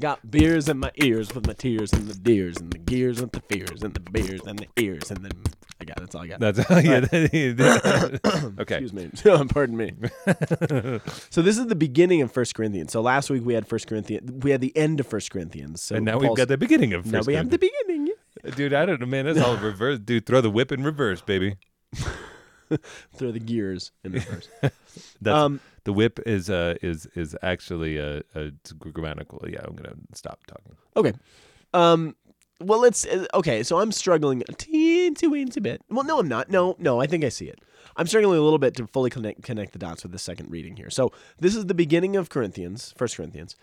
[0.00, 3.32] Got beers in my ears with my tears and the deers and the gears with
[3.32, 5.32] the fears and the beers and the ears and then
[5.80, 6.40] I got that's all I got.
[6.40, 7.00] That's yeah.
[8.60, 8.78] okay.
[8.78, 9.10] Excuse me.
[9.48, 9.92] Pardon me.
[11.30, 12.92] so this is the beginning of First Corinthians.
[12.92, 14.30] So last week we had First Corinthians.
[14.30, 15.82] We had the end of First Corinthians.
[15.82, 18.10] So and now we've got the beginning of First now we have the beginning.
[18.56, 19.26] Dude, I don't know, man.
[19.26, 19.98] That's all reverse.
[19.98, 21.56] Dude, throw the whip in reverse, baby.
[23.14, 24.48] Throw the gears in first.
[24.60, 29.44] That's um, the whip is uh is is actually a, a grammatical.
[29.48, 30.76] Yeah, I'm gonna stop talking.
[30.96, 31.12] Okay.
[31.72, 32.16] Um.
[32.60, 33.04] Well, let's.
[33.04, 35.82] Uh, okay, so I'm struggling a teensy weensy bit.
[35.90, 36.50] Well, no, I'm not.
[36.50, 37.60] No, no, I think I see it.
[37.96, 40.76] I'm struggling a little bit to fully connect connect the dots with the second reading
[40.76, 40.90] here.
[40.90, 43.56] So this is the beginning of Corinthians, First Corinthians.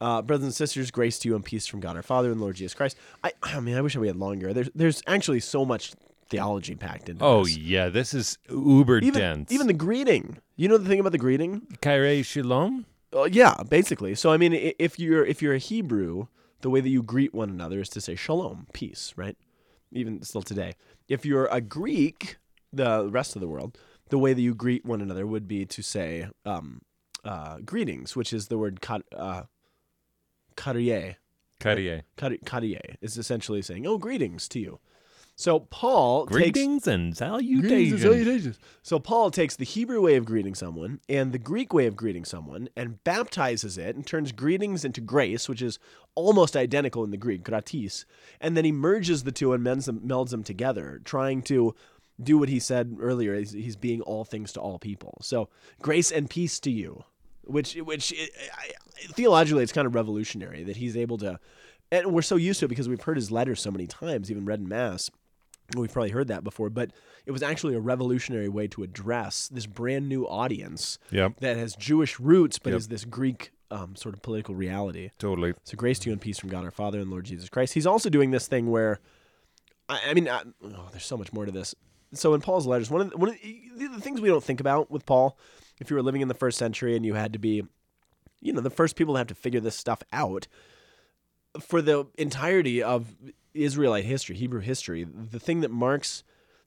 [0.00, 2.54] Uh, brothers and sisters, grace to you and peace from God our Father and Lord
[2.54, 2.96] Jesus Christ.
[3.24, 4.52] I, I mean, I wish we had longer.
[4.52, 5.92] There's, there's actually so much
[6.30, 7.56] theology packed into Oh this.
[7.56, 9.52] yeah, this is uber even, dense.
[9.52, 10.38] even the greeting.
[10.56, 11.66] You know the thing about the greeting?
[11.80, 12.86] Kyrie Shalom.
[13.14, 14.14] Uh, yeah, basically.
[14.14, 16.26] So I mean, i- if you're if you're a Hebrew,
[16.60, 19.36] the way that you greet one another is to say shalom, peace, right?
[19.92, 20.74] Even still today.
[21.08, 22.36] If you're a Greek,
[22.72, 23.78] the rest of the world,
[24.10, 26.82] the way that you greet one another would be to say um,
[27.24, 29.44] uh, greetings, which is the word kat, uh,
[30.56, 31.16] karie.
[31.60, 32.02] Kyrie.
[32.44, 34.78] Karie is essentially saying, "Oh, greetings to you."
[35.38, 38.02] So Paul takes Greetings and Greetings and salutations.
[38.02, 38.58] salutations.
[38.82, 42.24] So Paul takes the Hebrew way of greeting someone and the Greek way of greeting
[42.24, 45.78] someone and baptizes it and turns greetings into grace, which is
[46.16, 48.04] almost identical in the Greek, gratis,
[48.40, 51.72] and then he merges the two and melds them, melds them together, trying to
[52.20, 53.36] do what he said earlier.
[53.36, 55.18] He's, he's being all things to all people.
[55.22, 57.04] So grace and peace to you,
[57.44, 61.38] which which I, I, theologically it's kind of revolutionary that he's able to,
[61.92, 64.44] and we're so used to it because we've heard his letters so many times, even
[64.44, 65.12] read in mass.
[65.76, 66.92] We've probably heard that before, but
[67.26, 71.40] it was actually a revolutionary way to address this brand new audience Yep.
[71.40, 72.78] that has Jewish roots, but Yep.
[72.78, 75.10] is this Greek um, sort of political reality.
[75.18, 75.52] Totally.
[75.64, 77.74] So grace to you and peace from God our Father and Lord Jesus Christ.
[77.74, 78.98] He's also doing this thing where,
[79.90, 81.74] I, I mean, I, oh, there's so much more to this.
[82.14, 84.60] So in Paul's letters, one of the, one of the, the things we don't think
[84.60, 85.36] about with Paul,
[85.80, 87.62] if you were living in the first century and you had to be,
[88.40, 90.48] you know, the first people to have to figure this stuff out,
[91.60, 93.14] for the entirety of
[93.54, 96.22] Israelite history, Hebrew history, the thing that marks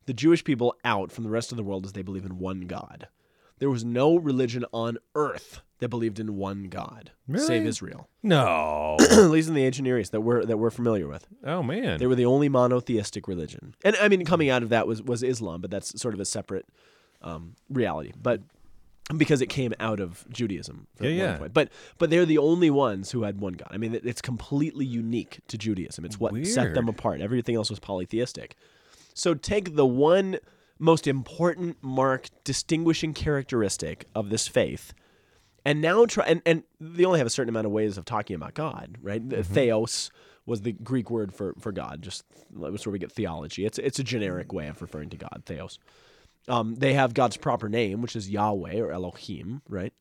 [0.06, 2.62] the Jewish people out from the rest of the world is they believe in one
[2.62, 3.08] God.
[3.60, 8.08] There was no religion on earth that believed in one God, save Israel.
[8.24, 8.98] No.
[9.00, 11.28] At least in the ancient Near East that we're that we're familiar with.
[11.44, 12.00] oh man.
[12.00, 15.22] They were the only monotheistic religion, and I mean, coming out of that was was
[15.24, 16.65] Islam, but that's sort of a separate
[17.24, 18.12] um, reality.
[18.20, 18.41] But
[19.17, 21.38] because it came out of Judaism, for Yeah, yeah.
[21.38, 21.54] point.
[21.54, 23.69] But but they're the only ones who had one God.
[23.71, 26.06] I mean, it's completely unique to Judaism.
[26.06, 27.21] It's what set them apart.
[27.21, 28.56] Everything else was polytheistic.
[29.13, 30.38] So take the one
[30.80, 34.93] most important mark, distinguishing characteristic of this faith,
[35.63, 38.36] and now try and, and they only have a certain amount of ways of talking
[38.36, 39.28] about God, right?
[39.28, 39.54] The mm-hmm.
[39.54, 40.12] Theos
[40.45, 42.24] was the Greek word for, for God, just
[42.60, 43.65] that was where we get theology.
[43.65, 45.78] It's it's a generic way of referring to God, Theos.
[46.47, 49.93] Um, they have God's proper name, which is Yahweh or Elohim, right?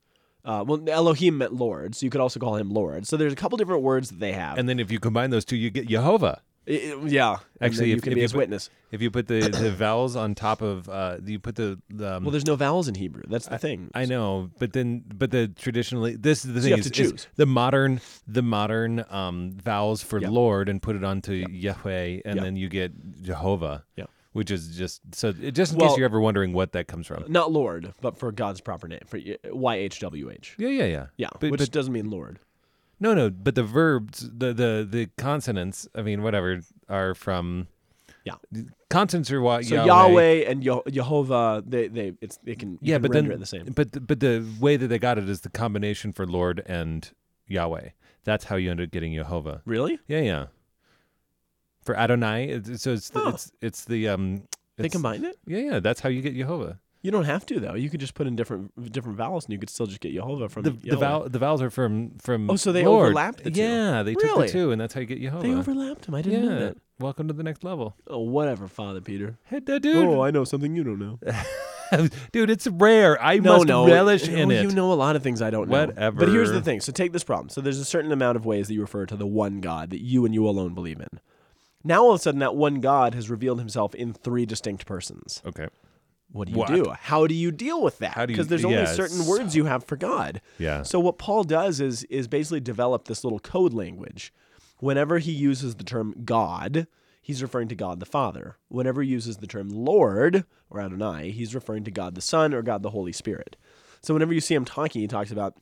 [0.45, 3.07] Uh, well, Elohim meant Lord, so you could also call him Lord.
[3.07, 4.57] So there's a couple different words that they have.
[4.59, 6.41] and then if you combine those two, you get Jehovah.
[6.69, 8.71] I- I- yeah, and Actually, then you if- can if be you his put- witness.
[8.91, 12.25] If you put the, the vowels on top of, uh, you put the, the um,
[12.25, 13.23] Well, there's no vowels in Hebrew.
[13.29, 13.91] That's the thing.
[13.95, 17.03] I know, but then, but the traditionally, this is the thing you have is, to
[17.03, 17.27] is choose.
[17.37, 20.21] the modern, the modern um, vowels for.
[20.21, 22.43] Lord and put it onto Yahweh, and Yeah.
[22.43, 23.85] then you get Jehovah.
[23.97, 24.05] Yeah.
[24.33, 25.33] Which is just so.
[25.33, 27.25] Just in Well- case you're ever wondering what that comes from.
[27.29, 30.55] Not Lord, but for God's proper name, for uh, Y H W H.
[30.57, 31.07] Yeah, yeah, yeah.
[31.17, 32.39] Yeah, but, which but doesn't mean Lord.
[33.01, 33.29] no, no.
[33.31, 35.89] But the verbs, the the the consonants.
[35.97, 37.67] I mean, whatever are from.
[38.25, 38.35] Yeah.
[38.91, 43.03] Consonants are what So Yahweh, and Yo- Jehovah, they they it's they can Yeah, can
[43.03, 43.67] but render then it the same.
[43.75, 47.11] But the, but the way that they got it is the combination for Lord and
[47.49, 47.89] Yahweh.
[48.25, 49.63] That's how you end up getting Jehovah.
[49.65, 49.99] Really?
[50.07, 50.47] Yeah, yeah.
[51.83, 53.31] For Adonai, it's, so it's the, Huh.
[53.35, 54.43] it's it's the um.
[54.77, 55.39] They it's- combined it.
[55.47, 55.81] Yeah, yeah.
[55.81, 56.79] That's how you get Jehovah.
[57.03, 57.75] You don't have to though.
[57.75, 60.51] You could just put in different different vowels, and you could still just get Jehovah
[60.51, 62.51] from The the, vowel, the vowels are from from.
[62.51, 63.07] Oh, so they Lord.
[63.07, 63.61] overlapped the two.
[63.63, 64.47] Yeah, they took Really?
[64.49, 65.47] the two, and that's how you get Jehovah.
[65.47, 66.15] They overlapped them.
[66.15, 66.49] I didn't yeah.
[66.51, 66.77] know that.
[66.99, 67.97] Welcome to the next level.
[68.07, 69.39] Oh, whatever, Father Peter.
[69.45, 71.19] Hey, dude, dude, Oh, I know something you don't know.
[72.33, 73.21] dude, it's rare.
[73.23, 74.63] I no, must no, relish no, in it.
[74.63, 75.87] You know a lot of things I don't know.
[75.87, 76.21] Whatever.
[76.21, 76.81] But here's the thing.
[76.83, 77.49] So take this problem.
[77.49, 80.03] So there's a certain amount of ways that you refer to the one God that
[80.03, 81.09] you and you alone believe in.
[81.83, 85.43] Now all of a sudden that one God has revealed himself in three distinct persons.
[85.47, 85.69] Okay.
[86.33, 86.69] What do you What?
[86.69, 86.93] do?
[87.01, 88.13] How do you deal with that?
[88.15, 90.41] How do you- Because there's only yeah, certain it's words you have for God.
[90.59, 90.83] Yeah.
[90.83, 94.33] So what Paul does is is basically develop this little code language.
[94.79, 96.87] Whenever he uses the term God,
[97.21, 98.57] he's referring to God the Father.
[98.69, 102.63] Whenever he uses the term Lord or Adonai, he's referring to God the Son or
[102.63, 103.57] God the Holy Spirit.
[104.03, 105.57] So whenever you see him talking, he talks about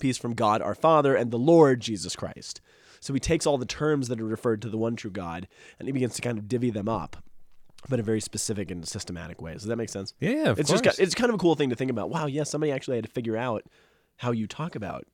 [0.00, 2.60] peace from God our Father and the Lord Jesus Christ.
[3.00, 5.88] So he takes all the terms that are referred to the one true God and
[5.88, 7.16] he begins to kind of divvy them up,
[7.88, 9.56] but in a very specific and systematic ways.
[9.56, 10.14] Does that make sense?
[10.20, 10.48] Yeah, yeah.
[10.50, 10.80] Of it's course.
[10.80, 12.10] just it's kind of a cool thing to think about.
[12.10, 13.64] Wow, yeah, somebody actually had to figure out
[14.16, 15.06] how you talk about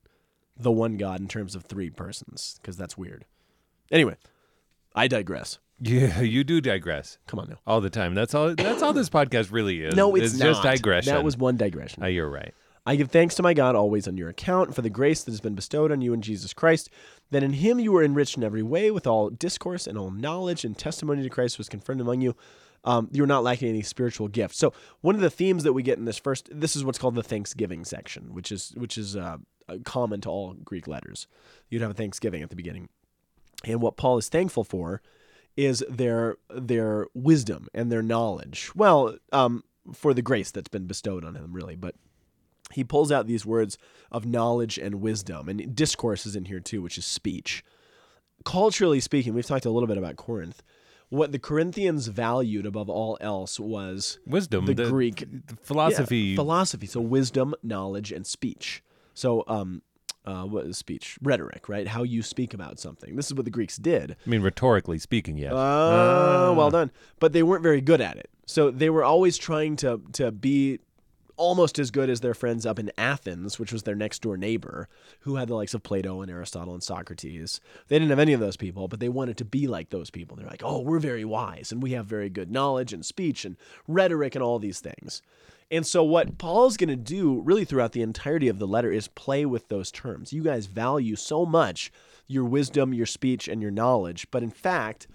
[0.56, 3.24] the one God in terms of three persons because that's weird.
[3.90, 4.16] Anyway,
[4.94, 5.58] I digress.
[5.80, 7.18] yeah, you do digress.
[7.26, 7.58] Come on now.
[7.66, 8.14] all the time.
[8.14, 8.54] That's all.
[8.54, 9.94] That's all this podcast really is.
[9.94, 10.74] No, it's, just not.
[10.74, 11.12] digression.
[11.12, 12.02] That was one digression.
[12.02, 12.54] Oh, you're right.
[12.86, 15.40] I give thanks to my God always on your account for the grace that has
[15.40, 16.90] been bestowed on you in Jesus Christ,
[17.30, 20.64] that in him you were enriched in every way with all discourse and all knowledge,
[20.64, 22.36] and testimony to Christ was confirmed among you.
[22.84, 24.54] Um, you're not lacking any spiritual gift.
[24.54, 27.14] So one of the themes that we get in this first, this is what's called
[27.14, 31.26] the Thanksgiving section, which is which is uh, uh, common to all Greek letters.
[31.70, 32.90] You'd have a Thanksgiving at the beginning,
[33.64, 35.00] and what Paul is thankful for
[35.56, 38.70] is their their wisdom and their knowledge.
[38.74, 41.94] Well, um, for the grace that's been bestowed on him, really, but
[42.74, 43.78] he pulls out these words
[44.10, 47.64] of knowledge and wisdom, and discourse is in here too, which is speech.
[48.44, 50.62] Culturally speaking, we've talked a little bit about Corinth.
[51.08, 54.66] What the Corinthians valued above all else was Wisdom.
[54.66, 56.16] the, Greek the philosophy.
[56.18, 56.86] yeah, philosophy.
[56.86, 58.82] So wisdom, knowledge, and speech.
[59.14, 59.82] So um,
[60.24, 61.18] uh, what is speech?
[61.22, 61.86] Rhetoric, right?
[61.86, 63.14] How you speak about something.
[63.14, 64.16] This is what the Greeks did.
[64.26, 65.52] I mean, rhetorically speaking, yes.
[65.54, 66.90] Oh, well done.
[67.20, 68.30] But they weren't very good at it.
[68.46, 70.80] So they were always trying to to be
[71.36, 74.88] almost as good as their friends up in Athens, which was their next door neighbor,
[75.20, 77.60] who had the likes of Plato and Aristotle and Socrates.
[77.88, 80.36] They didn't have any of those people, but they wanted to be like those people.
[80.36, 83.56] They're like, oh, we're very wise and we have very good knowledge and speech and
[83.88, 85.22] rhetoric and all these things.
[85.70, 89.08] And so, what Paul's going to do really throughout the entirety of the letter is
[89.08, 90.32] play with those terms.
[90.32, 91.90] You guys value so much
[92.26, 95.06] your wisdom, your speech, and your knowledge, but in fact,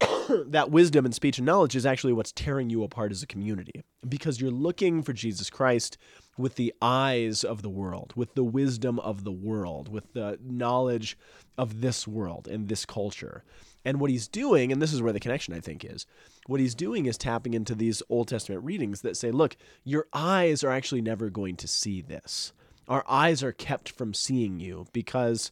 [0.46, 3.82] that wisdom and speech and knowledge is actually what's tearing you apart as a community
[4.08, 5.98] because you're looking for Jesus Christ
[6.38, 11.18] with the eyes of the world, with the wisdom of the world, with the knowledge
[11.58, 13.44] of this world and this culture.
[13.84, 16.06] And what he's doing, and this is where the connection I think is,
[16.46, 20.62] what he's doing is tapping into these Old Testament readings that say, look, your eyes
[20.64, 22.52] are actually never going to see this.
[22.88, 25.50] Our eyes are kept from seeing you because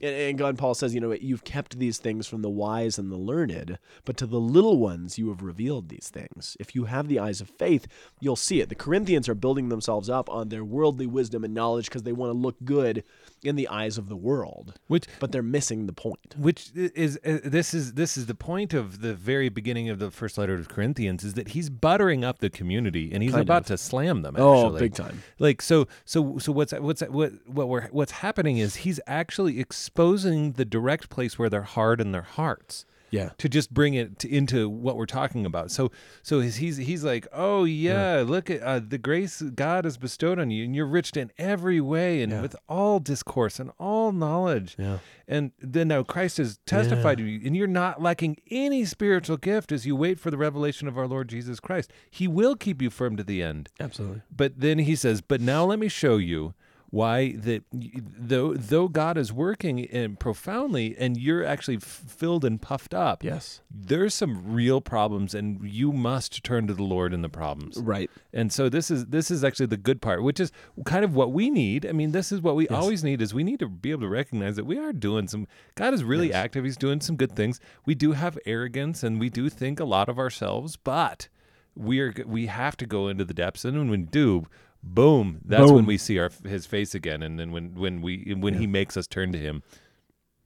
[0.00, 3.16] and God Paul says, you know, you've kept these things from the wise and the
[3.16, 6.56] learned, but to the little ones you have revealed these things.
[6.58, 7.86] If you have the eyes of faith,
[8.20, 8.68] you'll see it.
[8.68, 12.32] The Corinthians are building themselves up on their worldly wisdom and knowledge because they want
[12.32, 13.04] to look good
[13.42, 14.74] in the eyes of the world.
[14.88, 16.34] Which but they're missing the point.
[16.38, 20.10] Which is uh, this is this is the point of the very beginning of the
[20.10, 23.62] first letter to Corinthians is that he's buttering up the community and he's Kind about
[23.62, 23.66] of.
[23.68, 24.34] to slam them.
[24.38, 25.22] Oh, big time.
[25.38, 29.58] Like so so so what's what's what what we're what's happening is he's actually
[29.90, 33.30] exposing the direct place where they're hard in their hearts Yeah.
[33.38, 35.72] to just bring it to, into what we're talking about.
[35.72, 35.90] So
[36.22, 40.38] so he's he's, he's like, "Oh yeah, look at uh, the grace God has bestowed
[40.38, 42.40] on you and you're rich in every way and Yeah.
[42.42, 44.98] with all discourse and all knowledge." Yeah.
[45.26, 49.72] And then now Christ has testified to you and you're not lacking any spiritual gift
[49.72, 51.92] as you wait for the revelation of our Lord Jesus Christ.
[52.10, 53.70] He will keep you firm to the end.
[53.80, 54.22] Absolutely.
[54.30, 56.54] But then he says, "But now let me show you
[56.90, 62.92] why that though though God is working in profoundly and you're actually filled and puffed
[62.94, 63.60] up, Yes.
[63.70, 68.10] there's some real problems and you must turn to the Lord in the problems." Right.
[68.32, 70.50] And so this is this is actually the good part, which is
[70.84, 71.86] kind of what we need.
[71.86, 74.08] I mean, this is what we always need is we need to be able to
[74.08, 76.64] recognize that we are doing some God is really active.
[76.64, 77.60] He's doing some good things.
[77.86, 81.28] We do have arrogance and we do think a lot of ourselves, but
[81.76, 84.46] we are we have to go into the depths and when we do,
[84.82, 88.54] boom, that's when we see our his face again and then when when we when
[88.54, 89.62] he makes us turn to him.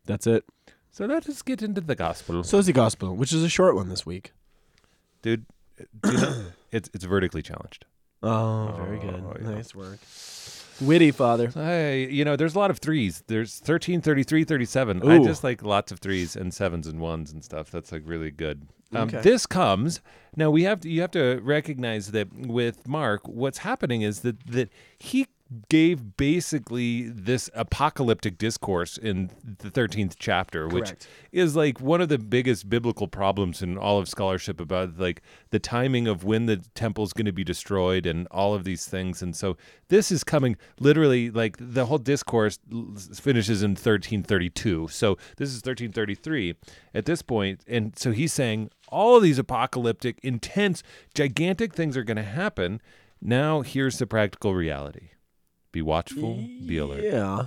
[0.06, 0.44] That's it.
[0.90, 2.44] So let us get into the gospel.
[2.44, 4.32] So is the gospel, which is a short one this week.
[5.22, 5.46] Dude,
[6.04, 7.86] you know, it's it's vertically challenged.
[8.22, 9.24] Oh, very oh, good.
[9.26, 9.50] Oh, yeah.
[9.56, 9.98] Nice work.
[10.80, 11.48] Witty, Father.
[11.48, 13.22] Hey, you know, there's a lot of threes.
[13.26, 15.08] There's 13, 33, 37.
[15.08, 17.70] I just like lots of threes and sevens and ones and stuff.
[17.70, 18.66] That's like really good.
[18.92, 19.20] Um, Okay.
[19.22, 20.00] This comes
[20.36, 20.50] now.
[20.50, 20.88] We have to.
[20.88, 25.26] You have to recognize that with Mark, what's happening is that that he
[25.68, 31.08] gave basically this apocalyptic discourse in the 13th chapter which Correct.
[31.32, 35.58] is like one of the biggest biblical problems in all of scholarship about like the
[35.58, 39.22] timing of when the temple's going to be destroyed and all of these things.
[39.22, 39.56] And so
[39.88, 42.58] this is coming literally like the whole discourse
[43.14, 46.54] finishes in 1332 so this is 1333
[46.94, 50.82] at this point and so he's saying all of these apocalyptic intense
[51.14, 52.80] gigantic things are going to happen.
[53.20, 55.10] Now here's the practical reality
[55.74, 57.46] be watchful be alert Yeah.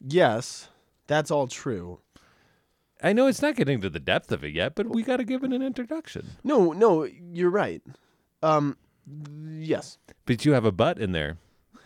[0.00, 0.68] Yes,
[1.06, 2.00] that's all true.
[3.02, 5.24] I know it's not getting to the depth of it yet, but we got to
[5.24, 6.30] give it an introduction.
[6.42, 7.82] No, no, you're right.
[8.42, 8.76] Um,
[9.58, 9.98] yes.
[10.24, 11.36] But you have a butt in there.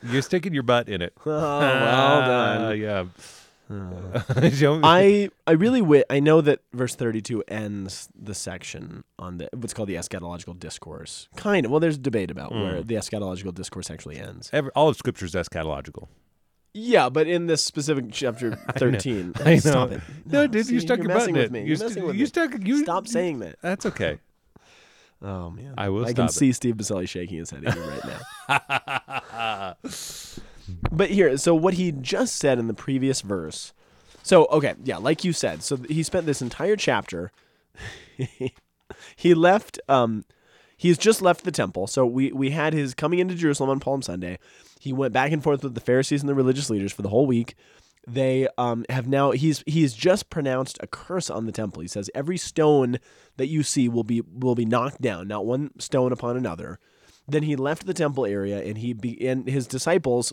[0.03, 1.15] You're sticking your butt in it.
[1.27, 2.21] Oh, well
[2.71, 2.79] done.
[2.79, 3.05] yeah.
[3.71, 9.75] I I really wi- I know that verse 32 ends the section on the what's
[9.75, 11.29] called the eschatological discourse.
[11.37, 11.73] Kind of.
[11.73, 12.87] Well, there's debate about where Hmm.
[12.87, 14.51] the eschatological discourse actually ends.
[14.53, 16.09] Every, all of Scripture is eschatological.
[16.75, 19.59] Yeah, but in this specific chapter 13, I know.
[19.61, 20.01] stop it.
[20.27, 21.53] No, dude, see, you stuck you're your butt messing in with it.
[21.53, 21.61] me.
[21.61, 22.27] You You're st- messing with you me.
[22.27, 22.51] stuck.
[22.67, 23.57] You Stop saying that.
[23.63, 24.19] That's okay.
[25.23, 26.33] Oh man, I will I stop can it.
[26.33, 28.05] see Steve Baselli shaking his head at you right
[28.49, 29.75] now.
[30.91, 33.73] But here, so what he just said in the previous verse.
[34.23, 35.63] So, okay, yeah, like you said.
[35.63, 37.31] So he spent this entire chapter.
[39.17, 40.25] he left um
[40.77, 41.87] he's just left the temple.
[41.87, 44.39] So we we had his coming into Jerusalem on Palm Sunday.
[44.81, 47.27] He went back and forth with the Pharisees and the religious leaders for the whole
[47.27, 47.55] week.
[48.07, 51.83] They um have now he's he's just pronounced a curse on the temple.
[51.83, 52.99] He says every stone
[53.37, 56.79] that you see will be will be knocked down, not one stone upon another.
[57.29, 60.33] Then he left the temple area and he be and his disciples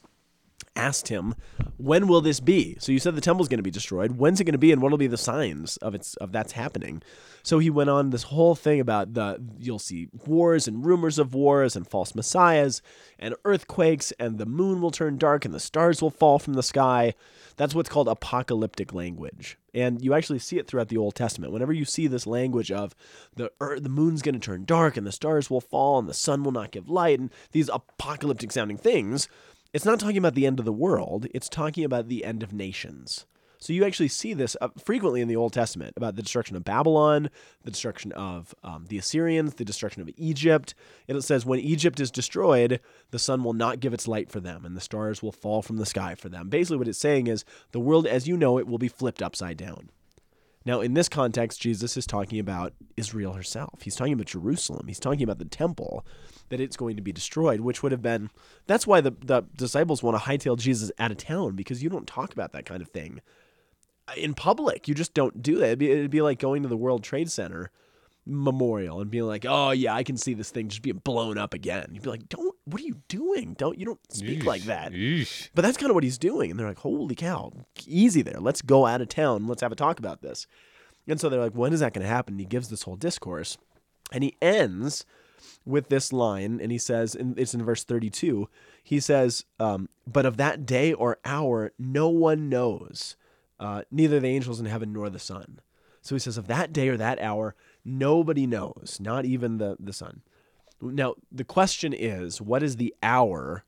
[0.75, 1.35] asked him,
[1.77, 4.13] "When will this be?" So you said the temple's going to be destroyed.
[4.13, 7.01] When's it going to be, and what'll be the signs of its of that's happening?
[7.43, 11.33] So he went on this whole thing about the you'll see wars and rumors of
[11.33, 12.81] wars and false messiahs
[13.19, 16.63] and earthquakes and the moon will turn dark and the stars will fall from the
[16.63, 17.13] sky.
[17.57, 19.57] That's what's called apocalyptic language.
[19.73, 21.51] And you actually see it throughout the Old Testament.
[21.51, 22.95] Whenever you see this language of
[23.35, 26.13] the earth, the moon's going to turn dark and the stars will fall and the
[26.13, 29.27] sun will not give light and these apocalyptic sounding things,
[29.73, 32.53] it's not talking about the end of the world, it's talking about the end of
[32.53, 33.25] nations.
[33.63, 36.65] So you actually see this uh, frequently in the Old Testament about the destruction of
[36.65, 37.29] Babylon,
[37.63, 40.75] the destruction of um, the Assyrians, the destruction of Egypt.
[41.07, 44.41] And it says, when Egypt is destroyed, the sun will not give its light for
[44.41, 46.49] them, and the stars will fall from the sky for them.
[46.49, 49.55] Basically, what it's saying is the world as you know it will be flipped upside
[49.55, 49.89] down.
[50.65, 53.81] Now, in this context, Jesus is talking about Israel herself.
[53.81, 54.87] He's talking about Jerusalem.
[54.87, 56.05] He's talking about the temple,
[56.53, 58.29] that it's going to be destroyed, which would have been.
[58.67, 62.07] That's why the, the disciples want to hightail Jesus out of town, because you don't
[62.07, 63.21] talk about that kind of thing
[64.15, 64.87] in public.
[64.87, 65.65] You just don't do that.
[65.65, 67.71] It'd be, it'd be like going to the World Trade Center
[68.25, 71.53] memorial and being like, "Oh yeah, I can see this thing just being blown up
[71.53, 72.55] again." You'd be like, "Don't!
[72.65, 73.55] What are you doing?
[73.57, 73.79] Don't!
[73.79, 75.49] You don't speak like that." Yeesh.
[75.55, 77.51] But that's kind of what he's doing, and they're like, "Holy cow,
[77.85, 78.39] easy there.
[78.39, 79.47] Let's go out of town.
[79.47, 80.47] Let's have a talk about this."
[81.07, 82.95] And so they're like, "When is that going to happen?" And he gives this whole
[82.95, 83.57] discourse,
[84.11, 85.05] and he ends
[85.65, 88.49] with this line, and he says, and it's in verse thirty-two.
[88.83, 93.15] He says, um, "But of that day or hour, no one knows."
[93.63, 95.61] uh, neither the angels in heaven nor the Son.
[96.01, 97.55] So he says, of that day or that hour,
[97.85, 100.21] nobody knows, not even the, the Son.
[100.81, 103.63] Now, the question is, what is the hour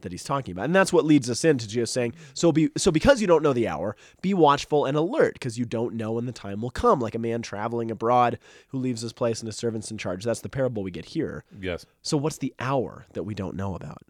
[0.00, 0.66] that he's talking about?
[0.66, 3.52] And that's what leads us into just saying, so be so because you don't know
[3.52, 7.00] the hour, be watchful and alert, because you don't know when the time will come,
[7.00, 8.38] like a man traveling abroad
[8.68, 10.24] who leaves his place and his servants in charge.
[10.24, 11.44] That's the parable we get here.
[11.60, 11.86] Yes.
[12.02, 14.02] So what's the hour that we don't know about?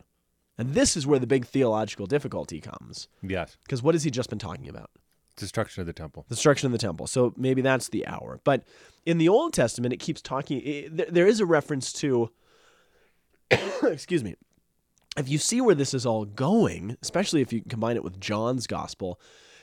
[0.59, 3.09] And this is where the big theological difficulty comes.
[3.23, 3.57] Yes.
[3.63, 4.91] Because what has he just been talking about?
[5.37, 6.27] Destruction of the temple.
[6.29, 7.07] destruction of the temple.
[7.07, 8.41] So maybe that's the hour.
[8.43, 8.65] But
[9.07, 10.61] in the Old Testament, it keeps talking.
[10.65, 12.33] It, there, there is a reference to.
[13.85, 14.35] excuse me.
[15.17, 18.67] If you see where this is all going, especially if you combine it with John's
[18.67, 19.21] gospel,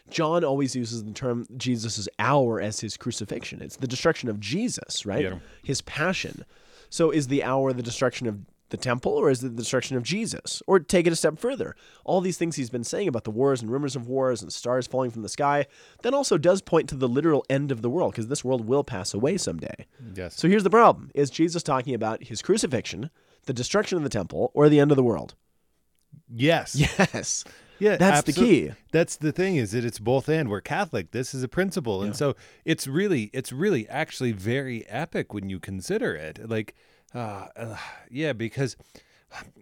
[0.09, 3.61] John always uses the term Jesus' hour as his crucifixion.
[3.61, 5.23] It's the destruction of Jesus, right?
[5.23, 5.39] Yeah.
[5.63, 6.45] His passion.
[6.89, 8.39] So is the hour the destruction of
[8.69, 10.61] the temple or is it the destruction of Jesus?
[10.67, 11.75] Or take it a step further.
[12.03, 14.87] All these things he's been saying about the wars and rumors of wars and stars
[14.87, 15.65] falling from the sky,
[16.01, 18.83] then also does point to the literal end of the world because this world will
[18.83, 19.85] pass away someday.
[20.13, 20.35] Yes.
[20.35, 21.11] So here's the problem.
[21.15, 23.09] Is Jesus talking about his crucifixion,
[23.45, 25.35] the destruction of the temple, or the end of the world?
[26.29, 26.75] yes.
[27.13, 27.43] Yes.
[27.77, 28.71] Yeah, That's the key.
[28.91, 30.49] That's the thing is that it's both and.
[30.49, 31.11] We're Catholic.
[31.11, 35.59] This is a principle, and so it's really, it's really actually very epic when you
[35.59, 36.49] consider it.
[36.49, 36.73] Like,
[37.13, 37.77] uh, uh,
[38.09, 38.77] yeah, because,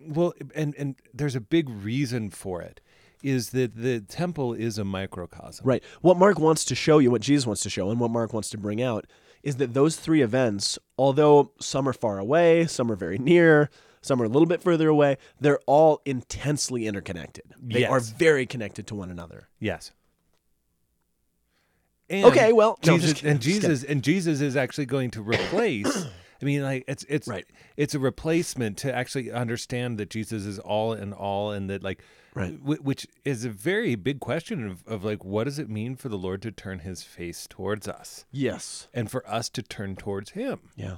[0.07, 2.81] well, and and there's a big reason for it,
[3.23, 5.65] is that the temple is a microcosm.
[5.65, 5.83] Right.
[6.01, 8.49] What Mark wants to show you, what Jesus wants to show, and what Mark wants
[8.51, 9.07] to bring out
[9.43, 13.69] is that those three events, although some are far away, some are very near,
[14.01, 17.43] some are a little bit further away, they're all intensely interconnected.
[17.61, 17.91] They Yes.
[17.91, 19.49] are very connected to one another.
[19.59, 19.91] Yes.
[22.09, 23.39] And Okay, well, no, just and.
[23.41, 26.05] Jesus and Jesus is actually going to replace.
[26.43, 27.45] I mean, like it's it's Right.
[27.77, 32.03] it's a replacement to actually understand that Jesus is all in all, and that like,
[32.35, 32.55] Right.
[32.55, 36.09] wh- which is a very big question of, of like, what does it mean for
[36.09, 38.89] the Lord to turn His face towards us, Yes.
[38.93, 40.59] and for us to turn towards Him?
[40.75, 40.97] Yeah.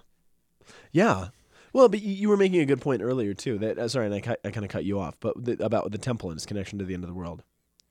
[0.91, 1.27] Yeah.
[1.73, 3.59] Well, but you, were making a good point earlier too.
[3.59, 5.91] That uh, sorry, and I, cut- I kind of cut you off, but the, about
[5.91, 7.43] the temple and its connection to the end of the world.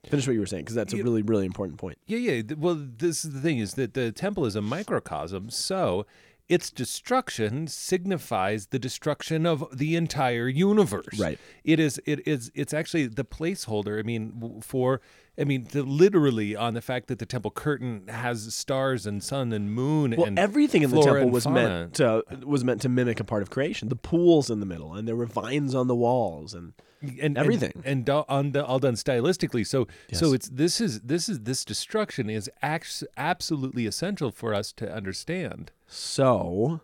[0.08, 1.96] Finish what you were saying because that's a really, really important point.
[2.06, 2.42] Yeah, yeah.
[2.58, 6.04] Well, this is the thing: is that the temple is a microcosm, so
[6.48, 11.18] its destruction signifies the destruction of the entire universe.
[11.18, 11.38] Right.
[11.64, 12.00] It is.
[12.04, 12.50] It is.
[12.54, 13.98] It's actually the placeholder.
[13.98, 15.00] I mean, for.
[15.36, 19.52] I mean, the, literally on the fact that the temple curtain has stars and sun
[19.52, 21.56] and moon Well, and everything in the temple was fauna.
[21.56, 23.88] meant to was meant to mimic a part of creation.
[23.88, 26.74] The pools in the middle, and there were vines on the walls, and
[27.20, 27.72] and everything.
[27.74, 29.66] and, and do- on the, all done stylistically.
[29.66, 34.70] So so it's this is this is this destruction is act- absolutely essential for us
[34.74, 35.72] to understand.
[35.86, 36.80] So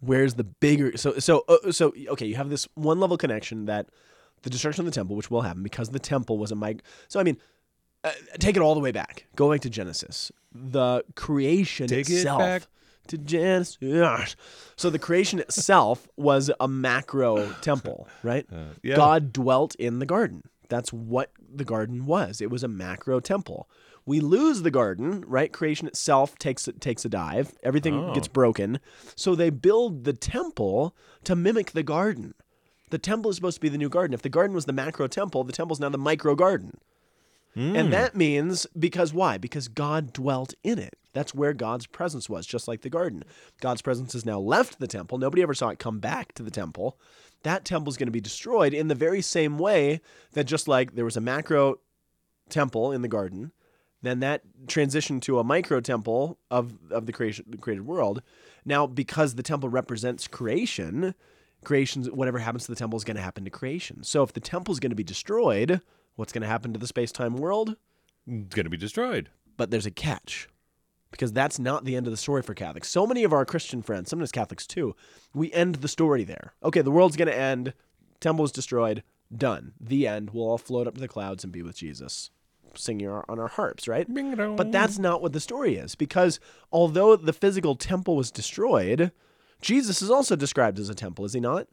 [0.00, 0.96] where's the bigger?
[0.96, 3.88] So so uh, so okay, you have this one level connection that
[4.42, 6.82] the destruction of the temple, which will happen because the temple was a mig.
[7.08, 7.36] So I mean,
[8.04, 9.26] uh, take it all the way back.
[9.36, 10.32] Go back to Genesis.
[10.52, 12.38] The creation Take it itself.
[12.40, 12.62] back.
[13.08, 14.36] To Genesis.
[14.76, 18.46] So the creation itself was a macro temple, right?
[18.82, 18.94] yeah.
[18.94, 20.44] God dwelt in the garden.
[20.70, 22.40] That's what the garden was.
[22.40, 23.68] It was a macro temple.
[24.06, 25.52] We lose the garden, right?
[25.52, 27.52] Creation itself takes takes a dive.
[27.62, 28.14] Everything Oh.
[28.14, 28.80] gets broken.
[29.14, 32.34] So they build the temple to mimic the garden.
[32.90, 34.14] The temple is supposed to be the new garden.
[34.14, 36.78] If the garden was the macro temple, the temple is now the micro garden.
[37.54, 37.76] Hmm.
[37.76, 39.36] And that means because why?
[39.38, 40.94] Because God dwelt in it.
[41.12, 43.24] That's where God's presence was, just like the garden.
[43.60, 45.18] God's presence has now left the temple.
[45.18, 46.98] Nobody ever saw it come back to the temple.
[47.42, 50.00] That temple is going to be destroyed in the very same way
[50.32, 51.80] that just like there was a macro
[52.48, 53.52] temple in the garden,
[54.02, 58.22] then that transitioned to a micro temple of, of the creation the created world.
[58.64, 61.14] Now, because the temple represents creation,
[61.64, 64.04] creation's whatever happens to the temple is going to happen to creation.
[64.04, 65.80] So if the temple is going to be destroyed,
[66.16, 67.76] what's going to happen to the space-time world?
[68.26, 69.30] It's going to be destroyed.
[69.56, 70.48] But there's a catch.
[71.10, 72.88] Because that's not the end of the story for Catholics.
[72.88, 74.94] So many of our Christian friends, sometimes Catholics too,
[75.34, 76.54] we end the story there.
[76.62, 77.74] Okay, the world's going to end,
[78.20, 79.02] temple is destroyed,
[79.36, 79.72] done.
[79.80, 80.30] The end.
[80.30, 82.30] We'll all float up to the clouds and be with Jesus,
[82.74, 84.06] singing our, on our harps, right?
[84.56, 85.94] But that's not what the story is.
[85.94, 86.38] Because
[86.72, 89.12] although the physical temple was destroyed,
[89.60, 91.66] Jesus is also described as a temple, is he not?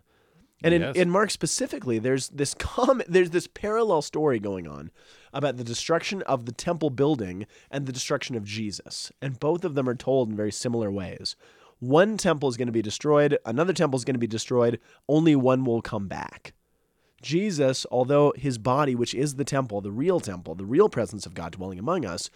[0.64, 0.96] And in, Yes.
[0.96, 4.92] in Mark specifically, there's this com- there's this parallel story going on
[5.34, 9.12] about the destruction of the temple building and the destruction of Jesus.
[9.22, 11.36] And both of them are told in very similar ways.
[11.80, 15.36] One temple is going to be destroyed, another temple is going to be destroyed, only
[15.36, 16.54] one will come back.
[17.22, 21.34] Jesus, although his body, which is the temple, the real temple, the real presence of
[21.36, 22.30] God dwelling among us,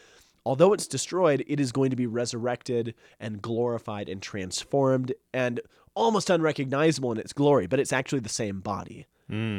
[0.46, 5.60] although it's destroyed, it is going to be resurrected and glorified and transformed and
[5.96, 9.06] almost unrecognizable in its glory, but it's actually the same body.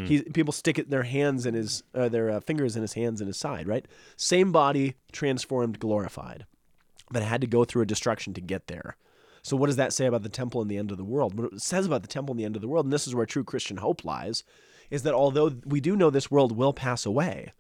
[0.07, 3.23] He, people stick it, their hands in his, uh, their uh, fingers in his hands
[3.23, 3.87] in his side, right?
[4.17, 6.45] Same body, transformed, glorified,
[7.11, 8.97] but it had to go through a destruction to get there.
[9.43, 11.39] So, what does that say about the temple and the end of the world?
[11.39, 13.15] What it says about the temple and the end of the world, and this is
[13.15, 14.45] where true Christian hope lies,
[14.91, 17.53] is that although we do know this world will pass away,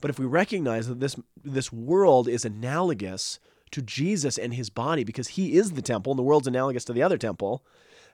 [0.00, 3.38] but if we recognize that this this world is analogous
[3.70, 6.92] to Jesus and his body because he is the temple and the world's analogous to
[6.92, 7.64] the other temple,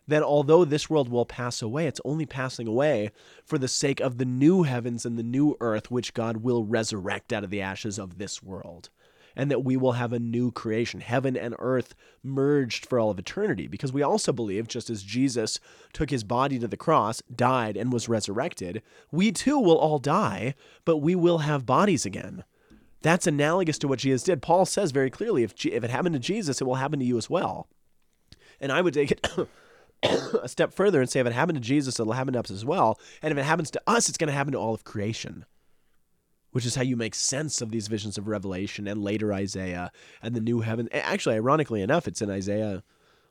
[0.06, 3.10] then although this world will pass away, it's only passing away
[3.44, 7.32] for the sake of the new heavens and the new earth which God will resurrect
[7.32, 8.90] out of the ashes of this world.
[9.36, 13.18] And that we will have a new creation, heaven and earth merged for all of
[13.18, 13.66] eternity.
[13.66, 15.60] Because we also believe, just as Jesus
[15.92, 18.82] took his body to the cross, died, and was resurrected,
[19.12, 20.54] we too will all die,
[20.86, 22.44] but we will have bodies again.
[23.02, 24.42] That's analogous to what Jesus did.
[24.42, 27.16] Paul says very clearly if, if it happened to Jesus, it will happen to you
[27.16, 27.68] as well.
[28.60, 29.28] And I would take it
[30.42, 32.64] a step further and say if it happened to Jesus, it'll happen to us as
[32.64, 32.98] well.
[33.22, 35.44] And if it happens to us, it's going to happen to all of creation,
[36.56, 39.92] which is how you make sense of these visions of Revelation and later Isaiah
[40.22, 40.88] and the new heaven.
[40.90, 42.82] Actually, ironically enough, it's in Isaiah,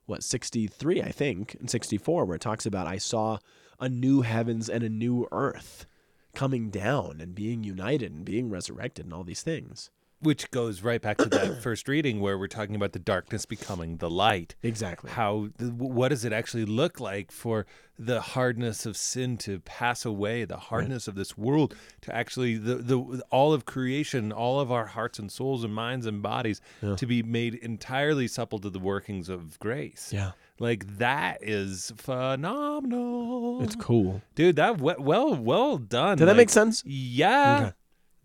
[0.06, 3.40] what, 63, I think, and 64, where it talks about, I saw
[3.80, 5.88] a new heavens and a new earth
[6.36, 9.90] coming down and being united and being resurrected and all these things.
[10.22, 13.98] Which goes right back to that first reading where we're talking about the darkness becoming
[13.98, 14.56] the light.
[14.64, 15.12] Exactly.
[15.12, 17.66] How, what does it actually look like for
[18.00, 22.76] the hardness of sin to pass away, the hardness of this world to actually, the,
[22.76, 26.60] the all of creation, all of our hearts and souls and minds and bodies
[26.96, 30.12] to be made entirely supple to the workings of grace.
[30.14, 30.32] Yeah.
[30.60, 33.62] Like that is phenomenal.
[33.64, 34.22] It's cool.
[34.36, 36.18] Dude, that well well done.
[36.18, 36.84] Did that Like, make sense?
[36.86, 37.58] Yeah.
[37.60, 37.74] Okay.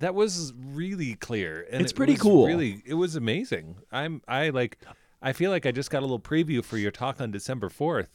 [0.01, 1.67] That was really clear.
[1.71, 2.47] And It's it pretty cool.
[2.47, 3.77] Really it was amazing.
[3.93, 4.79] I'm I like
[5.23, 8.09] I feel like I just got a little preview for your talk on December 4th.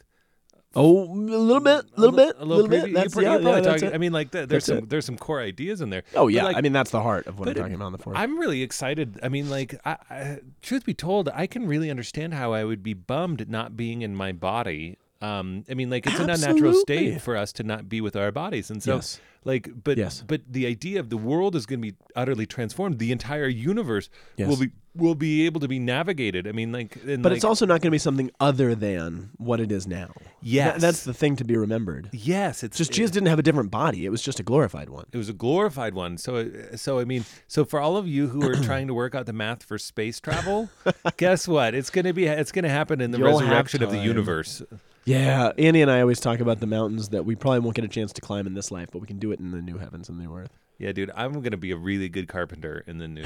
[0.78, 2.94] Oh, a little bit, a little bit, a little bit.
[2.94, 3.96] That's, you're, yeah, yeah, that's talking.
[3.96, 4.90] I mean, like th- there's That's some it.
[4.90, 6.04] there's some core ideas in there.
[6.16, 7.86] Oh yeah, like, I mean that's the heart of what I'm but it- talking about
[7.86, 8.18] on the fourth.
[8.18, 9.18] I'm really excited.
[9.24, 12.84] I mean, like, I, I, truth be told, I can really understand how I would
[12.84, 14.98] be bummed not being in my body.
[15.26, 18.32] Um, I mean, like, it's an unnatural state for us to not be with our
[18.32, 19.20] bodies, and so, Yes.
[19.44, 20.24] like, but Yes.
[20.28, 23.00] but the idea of the world is going to be utterly transformed.
[23.00, 26.48] The entire universe will be will be able to be navigated.
[26.48, 29.60] I mean, like, but like, it's also not going to be something other than what
[29.60, 30.12] it is now.
[30.42, 30.76] Yes.
[30.76, 32.08] That- that's the thing to be remembered.
[32.14, 35.06] yes, it's Just Jesus didn't have a different body; it was just a glorified one.
[35.12, 36.18] It was a glorified one.
[36.18, 39.26] So, so I mean, so for all of you who are trying to work out
[39.26, 40.70] the math for space travel,
[41.18, 41.74] guess what?
[41.76, 42.26] It's gonna be.
[42.28, 44.62] It's gonna happen in the You'll resurrection of the universe.
[45.06, 47.90] Yeah, Annie and I always talk about the mountains that we probably won't get a
[47.90, 50.10] chance to climb in this life, but we can do it in the new heavens
[50.10, 50.58] and the new earth.
[50.80, 53.24] Yeah, dude, I'm gonna be a really good carpenter in the new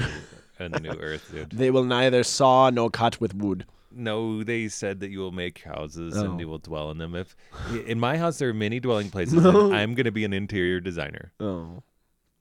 [0.58, 1.50] in the new earth, dude.
[1.50, 3.64] They will neither saw nor cut with wood.
[3.92, 6.38] No, they said that you will make houses and Oh.
[6.38, 7.16] you will dwell in them.
[7.16, 7.34] If
[7.86, 11.32] in my house there are many dwelling places, and I'm gonna be an interior designer.
[11.40, 11.82] Oh.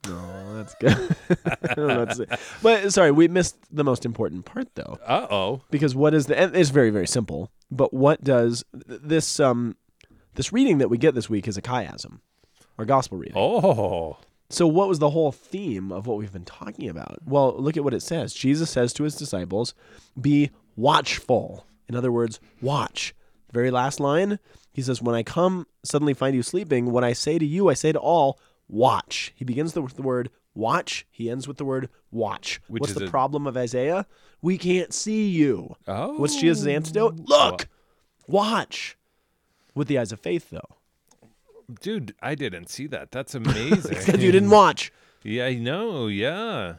[0.07, 1.15] No, that's good.
[1.75, 2.29] That's it.
[2.63, 4.97] But sorry, we missed the most important part though.
[5.05, 5.61] Uh oh.
[5.71, 9.75] because what is the and it's very very simple but what does this um
[10.35, 12.19] this reading that we get this week is a chiasm
[12.77, 14.17] or gospel reading Oh.
[14.49, 17.83] so what was the whole theme of what we've been talking about well look at
[17.83, 19.73] what it says jesus says to his disciples
[20.19, 23.13] be watchful in other words watch
[23.51, 24.37] Very last line,
[24.71, 26.91] he says, When I come, suddenly find you sleeping.
[26.91, 28.37] What I say to you, I say to all,
[28.69, 29.33] watch.
[29.35, 31.05] He begins with the word watch.
[31.11, 32.61] He ends with the word watch.
[32.67, 34.05] Which What's the a- problem of Isaiah?
[34.41, 35.75] We can't see you.
[35.87, 36.17] Oh.
[36.17, 37.19] What's Jesus' antidote?
[37.25, 37.67] Look,
[38.27, 38.97] watch.
[39.75, 40.77] With the eyes of faith, though.
[41.81, 43.11] Dude, I didn't see that.
[43.11, 43.89] That's amazing.
[43.97, 44.91] Because you didn't watch.
[45.23, 46.07] Yeah, I know.
[46.07, 46.75] Yeah.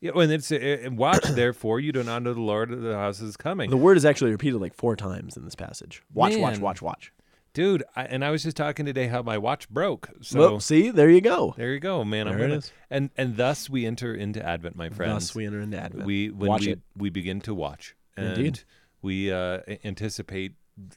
[0.00, 3.20] Yeah, when it's uh, watch, therefore you do not know the Lord of the house
[3.20, 3.68] is coming.
[3.70, 6.02] The word is actually repeated like four times in this passage.
[6.14, 7.12] Watch, watch, watch, watch.
[7.58, 10.10] Dude, I, and I was just talking today how my watch broke.
[10.20, 11.54] So well, see, there you go.
[11.56, 12.28] there you go, man.
[12.28, 12.72] I'm There it gonna, is.
[12.88, 15.12] And and thus we enter into Advent, my friends.
[15.30, 16.06] Thus we enter into Advent.
[16.06, 16.80] we when watch we it.
[16.96, 18.60] we begin to watch, and Indeed.
[19.02, 20.52] we uh, anticipate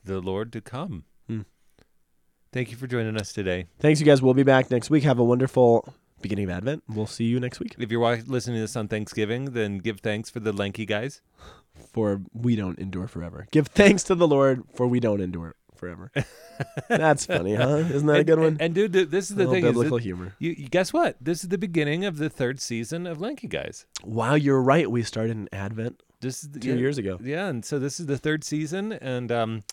[0.06, 1.06] the Lord to come.
[1.26, 1.42] Hmm.
[2.54, 3.66] Thank you for joining us today.
[3.80, 4.22] Thanks, you guys.
[4.22, 5.02] We'll be back next week.
[5.04, 5.92] Have a wonderful
[6.22, 6.84] beginning of Advent.
[6.88, 7.74] We'll see you next week.
[7.80, 11.24] If you're listening to this on Thanksgiving, then give thanks for the lanky guys.
[11.92, 13.48] For we don't endure forever.
[13.50, 16.12] Give thanks to the Lord, for we don't endure forever.
[16.88, 17.78] That's funny, huh?
[17.78, 18.48] Isn't that a good one?
[18.48, 19.66] And, and dude, this is the thing.
[19.66, 20.36] Is biblical that humor.
[20.40, 21.18] you, you guess what?
[21.20, 23.86] This is the beginning of the third season of Lanky Guys.
[24.06, 24.90] Wow, you're right.
[24.90, 27.20] We started in Advent This is the, two yeah, years ago.
[27.22, 29.64] Yeah, and so this is the third season, and um,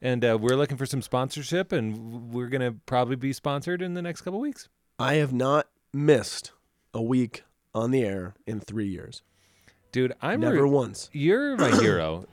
[0.00, 4.02] and uh, we're looking for some sponsorship, and we're gonna probably be sponsored in the
[4.02, 4.68] next couple weeks.
[4.98, 6.52] I have not missed
[6.94, 7.44] a week
[7.74, 9.22] on the air in three years.
[9.92, 11.10] Dude, I'm Never re- once.
[11.12, 12.24] you're my hero.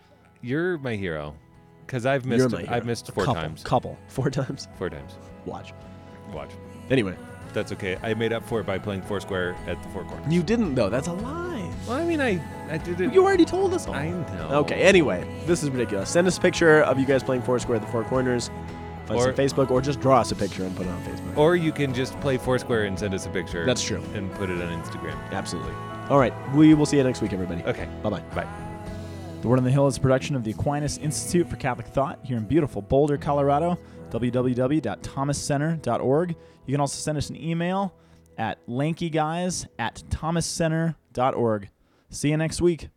[0.42, 1.36] You're my hero,
[1.86, 3.64] because I've missed I've missed A four couple, times.
[3.64, 3.98] Couple.
[4.08, 4.68] Four times.
[4.78, 5.18] Four times.
[5.46, 5.74] Watch.
[6.34, 6.52] Watch.
[6.90, 7.16] Anyway,
[7.54, 7.98] That's okay.
[8.04, 10.34] I made up for it by playing Foursquare at the Four Corners.
[10.34, 10.90] you didn't though.
[10.90, 11.72] That's a lie.
[11.88, 13.14] well, I mean, I I did it.
[13.14, 13.94] You already told us all.
[13.94, 14.50] I know.
[14.62, 16.10] Okay, anyway, this is ridiculous.
[16.10, 18.50] Send us a picture of you guys playing Foursquare at the Four Corners.
[19.08, 21.38] Find us on Facebook, or just draw us a picture and put it on Facebook.
[21.38, 23.64] Or you can just play Foursquare and send us a picture.
[23.64, 24.02] That's true.
[24.16, 25.16] And put it on Instagram.
[25.32, 25.74] Absolutely.
[26.10, 27.64] All right, we will see you next week, everybody.
[27.64, 27.88] Okay.
[28.02, 28.22] Bye bye.
[28.34, 28.65] Bye.
[29.46, 32.18] The Word on the Hill is a production of the Aquinas Institute for Catholic Thought
[32.24, 33.78] here in beautiful Boulder, Colorado.
[34.10, 36.36] www.thomascenter.org.
[36.66, 37.94] You can also send us an email
[38.40, 41.70] at lankyguys at thomascenter.org.
[42.10, 42.90] See you next week.